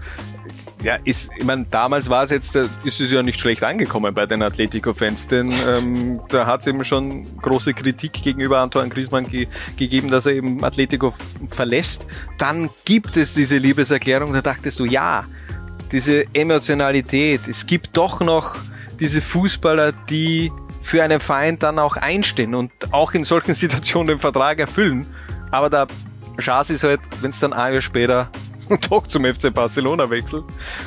ja, 0.83 0.97
ist, 1.05 1.31
ich 1.37 1.45
meine, 1.45 1.67
damals 1.69 2.09
war 2.09 2.23
es 2.23 2.31
jetzt, 2.31 2.55
ist 2.55 3.01
es 3.01 3.11
ja 3.11 3.23
nicht 3.23 3.41
schlecht 3.41 3.65
angekommen 3.65 4.15
bei 4.15 4.27
den 4.27 4.43
Atletico-Fans, 4.43 5.27
denn 5.27 5.53
ähm, 5.67 6.21
da 6.29 6.47
hat 6.47 6.61
es 6.61 6.67
eben 6.69 6.85
schon 6.85 7.27
große 7.41 7.75
Kritik 7.75 8.13
gegenüber 8.13 8.59
Antoine 8.59 8.89
Griezmann 8.89 9.27
ge 9.27 9.49
gegeben, 9.77 10.11
dass 10.11 10.27
er 10.27 10.33
eben 10.33 10.63
Atletico 10.63 11.15
verlässt. 11.49 12.07
Dann 12.39 12.71
gibt 12.85 13.17
es 13.17 13.35
diese 13.35 13.59
Liebeserklärung, 13.59 14.33
da 14.33 14.41
dachtest 14.41 14.79
du, 14.79 14.85
ja, 14.85 15.25
diese 15.91 16.27
Emotionalität, 16.33 17.41
es 17.49 17.67
gibt 17.67 17.97
doch 17.97 18.21
noch 18.21 18.57
diese 19.01 19.21
Fußballer, 19.21 19.93
die 19.93 20.53
für 20.83 21.03
einen 21.03 21.21
Verein 21.21 21.59
dann 21.59 21.79
auch 21.79 21.97
einstehen 21.97 22.55
und 22.55 22.73
auch 22.93 23.13
in 23.13 23.25
solchen 23.25 23.55
Situationen 23.57 24.09
den 24.09 24.19
Vertrag 24.19 24.59
erfüllen. 24.59 25.07
Aber 25.51 25.71
der 25.71 25.87
Chance 26.41 26.75
ist 26.75 26.85
halt, 26.85 27.01
wenn 27.21 27.31
es 27.31 27.41
dann 27.41 27.53
ein 27.53 27.73
Jahr 27.73 27.83
später 27.83 28.31
doch 28.91 29.07
zum 29.07 29.25
FC 29.25 29.53
Barcelona 29.53 30.11
wechselt 30.11 30.45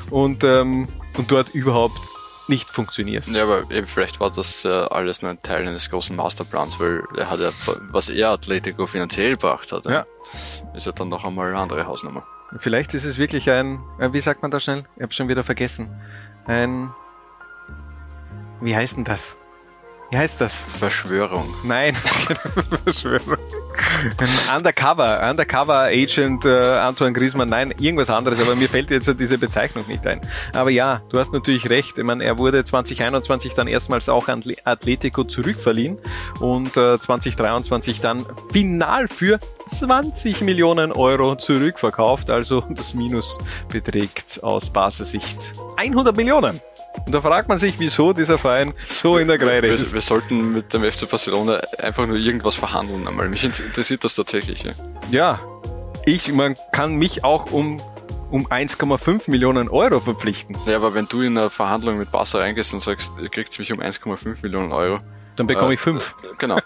und, 0.10 0.44
ähm, 0.44 0.88
und 1.18 1.32
dort 1.32 1.50
überhaupt 1.50 2.00
nicht 2.48 2.70
funktioniert. 2.70 3.28
Ja, 3.28 3.44
aber 3.44 3.72
eben 3.72 3.88
vielleicht 3.88 4.20
war 4.20 4.30
das 4.30 4.66
äh, 4.66 4.70
alles 4.70 5.22
nur 5.22 5.32
ein 5.32 5.42
Teil 5.42 5.68
eines 5.68 5.90
großen 5.90 6.16
Masterplans, 6.16 6.80
weil 6.80 7.04
er 7.18 7.30
hat 7.30 7.40
ja, 7.40 7.52
was 7.92 8.10
er 8.10 8.32
Atletico 8.32 8.88
finanziell 8.88 9.32
gebracht 9.32 9.72
hat, 9.72 9.86
ja. 9.86 10.06
ist 10.76 10.86
ja 10.86 10.92
dann 10.92 11.10
noch 11.10 11.24
einmal 11.24 11.50
eine 11.50 11.60
andere 11.60 11.86
Hausnummer. 11.86 12.26
Vielleicht 12.58 12.94
ist 12.94 13.06
es 13.06 13.18
wirklich 13.18 13.50
ein, 13.50 13.80
äh, 14.00 14.12
wie 14.12 14.20
sagt 14.20 14.42
man 14.42 14.52
da 14.52 14.60
schnell? 14.60 14.84
Ich 14.98 15.04
habe 15.04 15.14
schon 15.14 15.30
wieder 15.30 15.44
vergessen. 15.44 15.90
Ein 16.46 16.92
wie 18.62 18.76
heißt 18.76 18.98
denn 18.98 19.04
das? 19.04 19.38
Wie 20.12 20.18
heißt 20.18 20.42
das? 20.42 20.54
Verschwörung. 20.54 21.46
Nein, 21.64 21.96
Verschwörung. 22.84 23.38
Undercover, 24.54 25.30
Undercover 25.30 25.84
Agent 25.84 26.44
äh, 26.44 26.50
Antoine 26.50 27.14
Griezmann, 27.14 27.48
nein, 27.48 27.74
irgendwas 27.80 28.10
anderes, 28.10 28.42
aber 28.42 28.58
mir 28.58 28.68
fällt 28.68 28.92
jetzt 28.92 29.08
diese 29.18 29.38
Bezeichnung 29.38 29.88
nicht 29.88 30.06
ein. 30.06 30.20
Aber 30.54 30.70
ja, 30.70 31.02
du 31.10 31.18
hast 31.18 31.32
natürlich 31.32 31.70
recht. 31.70 31.98
Ich 31.98 32.04
meine, 32.04 32.26
er 32.26 32.38
wurde 32.38 32.62
2021 32.62 33.54
dann 33.54 33.68
erstmals 33.68 34.10
auch 34.10 34.28
an 34.28 34.44
Atletico 34.66 35.24
zurückverliehen 35.24 35.98
und 36.42 36.76
äh, 36.76 37.00
2023 37.00 38.02
dann 38.02 38.26
final 38.52 39.08
für 39.08 39.40
20 39.68 40.42
Millionen 40.42 40.92
Euro 40.92 41.38
zurückverkauft. 41.38 42.30
Also 42.30 42.66
das 42.70 42.94
Minus 42.94 43.38
beträgt 43.70 44.44
aus 44.44 44.70
Basissicht 44.70 45.40
100 45.78 46.18
Millionen. 46.18 46.60
Und 47.06 47.14
da 47.14 47.22
fragt 47.22 47.48
man 47.48 47.58
sich, 47.58 47.80
wieso 47.80 48.14
dieser 48.14 48.38
Verein 48.38 48.74
so 48.90 49.18
in 49.18 49.28
der 49.28 49.38
Kreide 49.38 49.68
ist. 49.68 49.88
Wir, 49.88 49.94
wir, 49.94 50.02
sollten 50.02 50.52
mit 50.52 50.74
dem 50.74 50.84
FC 50.84 51.10
Barcelona 51.10 51.58
einfach 51.78 52.06
nur 52.06 52.18
irgendwas 52.18 52.56
verhandeln 52.56 53.08
einmal. 53.08 53.30
Mich 53.30 53.44
interessiert 53.44 54.04
das 54.04 54.16
tatsächlich. 54.16 54.64
Ja, 54.64 54.72
ja 55.10 55.40
ich, 56.06 56.32
man 56.32 56.56
kann 56.72 56.96
mich 56.96 57.24
auch 57.24 57.52
um 57.52 57.82
um 58.32 58.48
1,5 58.48 59.30
Millionen 59.30 59.68
Euro 59.68 60.00
verpflichten. 60.00 60.56
Ja, 60.66 60.78
aber 60.78 60.94
wenn 60.94 61.06
du 61.08 61.22
in 61.22 61.38
eine 61.38 61.50
Verhandlung 61.50 61.98
mit 61.98 62.12
Barca 62.12 62.38
reingehst 62.38 62.74
und 62.74 62.82
sagst, 62.82 63.20
ihr 63.20 63.28
kriegt 63.28 63.58
mich 63.60 63.74
um 63.74 63.82
1,5 63.82 64.42
Millionen 64.42 64.72
Euro, 64.72 65.02
dann 65.36 65.48
bekomme 65.48 65.72
äh, 65.72 65.74
ich 65.76 65.80
fünf. 65.80 66.16
Äh, 66.24 66.28
genau. 66.38 66.56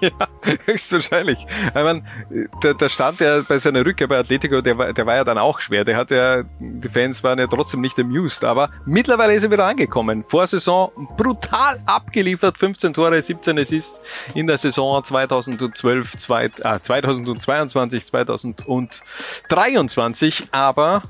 ja, 0.00 0.10
höchstwahrscheinlich. 0.64 1.46
Ich 1.66 1.74
meine, 1.74 2.02
der, 2.62 2.74
der 2.74 2.88
Stand 2.88 3.18
der 3.20 3.42
bei 3.42 3.58
seiner 3.58 3.84
Rückkehr 3.84 4.06
bei 4.06 4.18
Atletico, 4.18 4.60
der 4.60 4.78
war, 4.78 4.92
der 4.92 5.06
war 5.06 5.16
ja 5.16 5.24
dann 5.24 5.38
auch 5.38 5.60
schwer. 5.60 5.84
Der 5.84 5.96
hat 5.96 6.10
ja, 6.10 6.42
die 6.58 6.88
Fans 6.88 7.22
waren 7.22 7.38
ja 7.38 7.46
trotzdem 7.46 7.80
nicht 7.80 7.98
amused, 7.98 8.44
aber 8.44 8.70
mittlerweile 8.84 9.34
ist 9.34 9.44
er 9.44 9.50
wieder 9.50 9.66
angekommen. 9.66 10.24
Vor 10.26 10.46
Saison 10.46 10.92
brutal 11.16 11.80
abgeliefert, 11.86 12.58
15 12.58 12.94
Tore, 12.94 13.20
17 13.20 13.58
Assists 13.58 14.00
in 14.34 14.46
der 14.46 14.58
Saison 14.58 15.02
2012, 15.02 16.16
zwei, 16.16 16.44
äh, 16.44 16.80
2022, 16.80 18.06
2023, 18.06 20.48
aber 20.52 21.02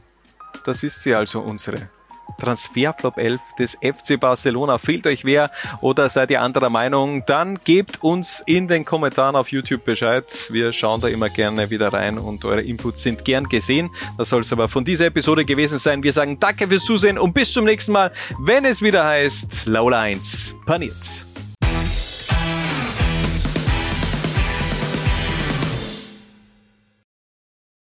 das 0.64 0.82
ist 0.82 1.02
sie 1.02 1.14
also 1.14 1.40
unsere 1.40 1.90
Transferflop 2.38 3.18
11 3.18 3.40
des 3.58 3.78
FC 3.80 4.18
Barcelona. 4.18 4.78
Fehlt 4.78 5.06
euch 5.06 5.24
wer 5.24 5.50
oder 5.80 6.08
seid 6.08 6.30
ihr 6.30 6.42
anderer 6.42 6.70
Meinung? 6.70 7.24
Dann 7.26 7.58
gebt 7.64 8.02
uns 8.02 8.42
in 8.46 8.68
den 8.68 8.84
Kommentaren 8.84 9.36
auf 9.36 9.50
YouTube 9.50 9.84
Bescheid. 9.84 10.48
Wir 10.50 10.72
schauen 10.72 11.00
da 11.00 11.08
immer 11.08 11.28
gerne 11.28 11.70
wieder 11.70 11.92
rein 11.92 12.18
und 12.18 12.44
eure 12.44 12.62
Inputs 12.62 13.02
sind 13.02 13.24
gern 13.24 13.48
gesehen. 13.48 13.90
Das 14.18 14.28
soll 14.28 14.42
es 14.42 14.52
aber 14.52 14.68
von 14.68 14.84
dieser 14.84 15.06
Episode 15.06 15.44
gewesen 15.44 15.78
sein. 15.78 16.02
Wir 16.02 16.12
sagen 16.12 16.38
danke 16.38 16.68
fürs 16.68 16.84
Zusehen 16.84 17.18
und 17.18 17.32
bis 17.32 17.52
zum 17.52 17.64
nächsten 17.64 17.92
Mal, 17.92 18.12
wenn 18.38 18.64
es 18.64 18.82
wieder 18.82 19.04
heißt 19.04 19.66
Laula 19.66 20.00
1 20.00 20.56
paniert. 20.66 21.29